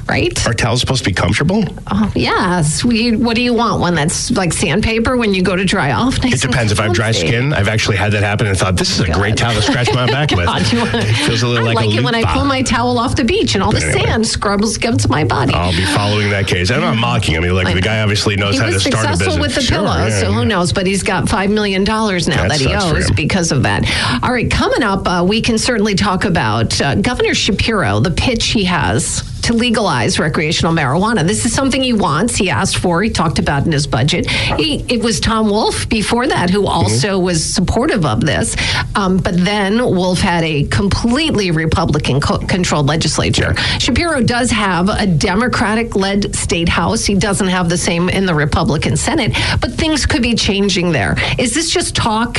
Right? 0.09 0.47
Are 0.47 0.53
towels 0.53 0.81
supposed 0.81 1.03
to 1.05 1.11
be 1.11 1.14
comfortable? 1.14 1.64
Oh, 1.90 2.12
yes. 2.14 2.85
We, 2.85 3.17
what 3.17 3.37
do 3.37 3.43
you 3.43 3.55
want? 3.55 3.81
One 3.81 3.95
that's 3.95 4.31
like 4.31 4.53
sandpaper 4.53 5.17
when 5.17 5.33
you 5.33 5.43
go 5.43 5.57
to 5.57 5.64
dry 5.64 5.93
off? 5.93 6.23
Nice 6.23 6.35
It 6.45 6.47
depends. 6.49 6.73
If 6.73 6.79
I 6.81 6.85
have 6.85 6.93
dry 6.93 7.11
skin, 7.12 7.53
I've 7.55 7.69
actually 7.69 7.97
had 7.97 8.12
that 8.12 8.23
happen 8.23 8.47
and 8.47 8.57
thought 8.57 8.77
this 8.77 8.90
is 8.90 9.01
a 9.09 9.11
great 9.12 9.37
towel 9.37 9.55
to 9.55 9.62
scratch 9.62 9.93
my 9.95 10.07
back 10.07 10.31
with. 10.37 10.45
God, 10.47 10.62
wanna- 10.75 10.99
it 10.99 11.14
feels 11.27 11.43
a 11.43 11.49
little 11.49 11.64
I 11.69 11.73
like, 11.73 11.87
like, 11.87 11.95
a 11.95 11.99
it 11.99 12.05
when 12.05 12.14
I 12.14 12.23
pull 12.35 12.45
my 12.45 12.61
towel 12.62 12.99
off 12.99 13.17
the 13.17 13.25
beach 13.25 13.55
and 13.55 13.62
all 13.64 13.73
the 13.73 13.79
anyway. 13.83 14.05
sand 14.05 14.27
scrubs 14.27 14.77
against 14.77 15.09
my 15.09 15.25
body. 15.25 15.55
I'll 15.55 15.73
be 15.73 15.85
following 15.87 16.29
that 16.31 16.47
case. 16.47 16.71
I'm 16.71 16.81
not 16.83 16.97
mocking. 16.97 17.37
I 17.37 17.40
mean, 17.40 17.55
like 17.55 17.75
the 17.75 17.81
guy 17.81 18.03
obviously 18.03 18.37
knows 18.37 18.55
he 18.55 18.61
how 18.61 18.67
to 18.67 18.79
start 18.79 18.95
a 18.95 18.99
business. 19.09 19.19
successful 19.19 19.40
with 19.40 19.55
the 19.55 19.62
Sure, 19.62 19.79
pillows, 19.79 20.12
yeah, 20.12 20.21
so 20.21 20.29
yeah. 20.29 20.35
who 20.35 20.45
knows? 20.45 20.73
But 20.75 20.87
he's 20.87 21.03
got 21.03 21.29
five 21.31 21.51
million 21.51 21.83
dollars 21.85 22.29
now 22.29 22.43
That 22.47 22.59
that, 22.59 22.61
he 22.61 22.75
owes 22.75 23.11
because 23.12 23.53
of 23.53 23.62
that. 23.62 23.85
All 24.23 24.33
right, 24.33 24.51
coming 24.51 24.83
up, 24.83 25.09
uh, 25.09 25.25
we 25.27 25.40
can 25.40 25.57
certainly 25.57 25.95
talk 25.95 26.25
about 26.27 26.79
uh, 26.81 26.95
Governor 26.97 27.35
Shapiro, 27.35 28.01
the 28.01 28.11
pitch 28.11 28.47
he 28.49 28.64
has 28.64 29.23
to 29.44 29.52
legalize 29.52 30.18
recreational 30.18 30.72
marijuana. 30.72 31.26
This 31.26 31.44
is 31.44 31.52
something 31.52 31.83
he 31.83 31.92
wants. 31.92 32.37
He 32.37 32.50
asked 32.50 32.78
for. 32.78 33.02
He 33.02 33.11
talked 33.11 33.38
about 33.38 33.66
in 33.66 33.72
his 33.72 33.87
budget. 33.87 34.28
He, 34.28 34.85
it 34.88 35.02
was 35.02 35.20
Tom 35.20 35.48
Wolf 35.48 35.88
before 35.88 36.26
that 36.26 36.50
who 36.50 36.66
also 36.66 37.18
was 37.18 37.44
supportive 37.44 38.07
of 38.07 38.20
this. 38.22 38.57
Um, 38.94 39.18
but 39.18 39.37
then 39.37 39.78
Wolf 39.78 40.20
had 40.20 40.44
a 40.44 40.64
completely 40.64 41.50
Republican-controlled 41.50 42.87
legislature. 42.87 43.54
Shapiro 43.78 44.22
does 44.22 44.50
have 44.50 44.88
a 44.88 45.07
Democratic-led 45.07 46.35
state 46.35 46.68
house. 46.68 47.04
He 47.04 47.14
doesn't 47.14 47.48
have 47.48 47.68
the 47.68 47.78
same 47.78 48.09
in 48.09 48.26
the 48.26 48.35
Republican 48.35 48.96
Senate. 48.96 49.33
But 49.61 49.72
things 49.72 50.07
could 50.07 50.22
be 50.22 50.35
changing 50.35 50.92
there. 50.92 51.16
Is 51.38 51.54
this 51.54 51.70
just 51.70 51.94
talk? 51.94 52.38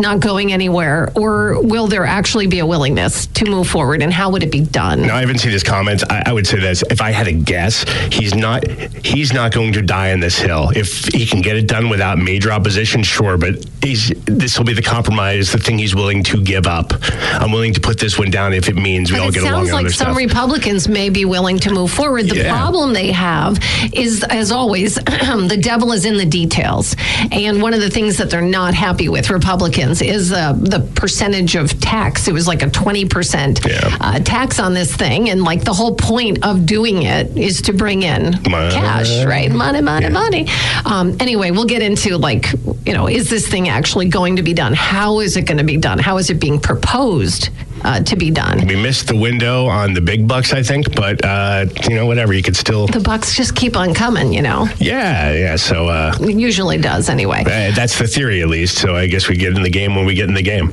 Not 0.00 0.18
going 0.20 0.52
anywhere, 0.52 1.12
or 1.14 1.62
will 1.62 1.86
there 1.86 2.04
actually 2.04 2.48
be 2.48 2.58
a 2.58 2.66
willingness 2.66 3.26
to 3.28 3.44
move 3.44 3.68
forward, 3.68 4.02
and 4.02 4.12
how 4.12 4.30
would 4.30 4.42
it 4.42 4.50
be 4.50 4.60
done? 4.60 5.02
No, 5.02 5.14
I 5.14 5.20
haven't 5.20 5.38
seen 5.38 5.52
his 5.52 5.62
comments. 5.62 6.02
I, 6.10 6.24
I 6.26 6.32
would 6.32 6.46
say 6.46 6.58
this: 6.58 6.82
if 6.90 7.00
I 7.00 7.12
had 7.12 7.28
a 7.28 7.32
guess, 7.32 7.84
he's 8.10 8.34
not 8.34 8.66
he's 8.66 9.32
not 9.32 9.52
going 9.52 9.72
to 9.74 9.82
die 9.82 10.12
on 10.12 10.18
this 10.18 10.36
hill. 10.38 10.70
If 10.74 11.04
he 11.14 11.24
can 11.24 11.40
get 11.40 11.56
it 11.56 11.68
done 11.68 11.88
without 11.88 12.18
major 12.18 12.50
opposition, 12.50 13.02
sure. 13.04 13.36
But 13.36 13.64
he's 13.82 14.08
this 14.24 14.58
will 14.58 14.64
be 14.64 14.72
the 14.72 14.82
compromise, 14.82 15.52
the 15.52 15.58
thing 15.58 15.78
he's 15.78 15.94
willing 15.94 16.24
to 16.24 16.42
give 16.42 16.66
up. 16.66 16.92
I'm 17.34 17.52
willing 17.52 17.74
to 17.74 17.80
put 17.80 18.00
this 18.00 18.18
one 18.18 18.30
down 18.30 18.54
if 18.54 18.68
it 18.68 18.74
means 18.76 19.12
we 19.12 19.18
But 19.18 19.24
all 19.24 19.30
get 19.30 19.42
along 19.44 19.66
sounds 19.66 19.72
like 19.72 19.90
some 19.90 20.06
stuff. 20.06 20.16
Republicans 20.16 20.88
may 20.88 21.10
be 21.10 21.26
willing 21.26 21.58
to 21.60 21.70
move 21.72 21.92
forward. 21.92 22.28
The 22.28 22.38
Yeah. 22.38 22.50
problem 22.56 22.92
they 22.92 23.12
have 23.12 23.60
is, 23.92 24.24
as 24.24 24.50
always, 24.50 24.94
the 24.96 25.58
devil 25.60 25.92
is 25.92 26.06
in 26.06 26.16
the 26.16 26.26
details. 26.26 26.96
And 27.30 27.62
one 27.62 27.72
of 27.74 27.80
the 27.80 27.90
things 27.90 28.16
that 28.16 28.30
they're 28.30 28.40
not 28.42 28.74
happy 28.74 29.08
with, 29.08 29.30
Republicans, 29.30 29.91
is 30.00 30.32
uh, 30.32 30.52
the 30.54 30.80
percentage 30.94 31.56
of 31.56 31.78
tax. 31.80 32.28
It 32.28 32.32
was 32.32 32.46
like 32.46 32.62
a 32.62 32.68
20% 32.68 33.66
Yeah. 33.68 33.96
uh, 34.00 34.18
tax 34.20 34.58
on 34.60 34.72
this 34.74 34.94
thing. 34.94 35.28
And 35.30 35.42
like 35.42 35.64
the 35.64 35.72
whole 35.74 35.94
point 35.96 36.44
of 36.44 36.64
doing 36.64 37.02
it 37.02 37.36
is 37.36 37.60
to 37.62 37.72
bring 37.72 38.02
in 38.04 38.40
Money. 38.48 38.72
cash, 38.72 39.24
right? 39.24 39.50
Money, 39.50 39.80
money, 39.82 40.08
money. 40.08 40.46
Um, 40.86 41.16
anyway, 41.20 41.50
we'll 41.50 41.66
get 41.66 41.82
into 41.82 42.16
like, 42.16 42.50
you 42.86 42.92
know, 42.94 43.08
is 43.08 43.28
this 43.28 43.46
thing 43.48 43.68
actually 43.68 44.08
going 44.08 44.36
to 44.36 44.42
be 44.42 44.54
done? 44.54 44.72
How 44.72 45.20
is 45.20 45.36
it 45.36 45.42
going 45.42 45.58
to 45.58 45.64
be 45.64 45.76
done? 45.76 45.98
How 45.98 46.16
is 46.18 46.30
it 46.30 46.40
being 46.40 46.58
proposed 46.60 47.50
uh, 47.84 48.00
to 48.00 48.16
be 48.16 48.30
done? 48.30 48.66
we 48.66 48.76
missed 48.76 49.08
the 49.08 49.16
window 49.16 49.66
on 49.66 49.92
the 49.94 50.00
big 50.00 50.26
bucks, 50.28 50.52
I 50.52 50.62
think, 50.62 50.94
but 50.94 51.24
uh, 51.24 51.66
you 51.88 51.94
know, 51.96 52.06
whatever. 52.06 52.32
You 52.32 52.42
could 52.42 52.56
still, 52.56 52.86
the 52.86 53.00
bucks 53.00 53.34
just 53.36 53.54
keep 53.54 53.76
on 53.76 53.94
coming, 53.94 54.32
you 54.32 54.42
know. 54.42 54.68
yeah, 54.78 55.32
yeah. 55.32 55.56
So 55.56 55.88
uh, 55.88 56.14
It 56.20 56.36
usually 56.38 56.78
does 56.78 57.08
anyway. 57.08 57.40
uh, 57.40 57.72
that's 57.74 57.98
the 57.98 58.06
theory, 58.06 58.42
at 58.42 58.48
least. 58.48 58.78
So 58.78 58.96
I 58.96 59.06
guess 59.06 59.28
we 59.28 59.36
get 59.36 59.56
in 59.56 59.62
the 59.62 59.70
game 59.70 59.94
when 59.94 60.06
we 60.06 60.14
get 60.14 60.28
in 60.28 60.34
the 60.34 60.42
game. 60.42 60.72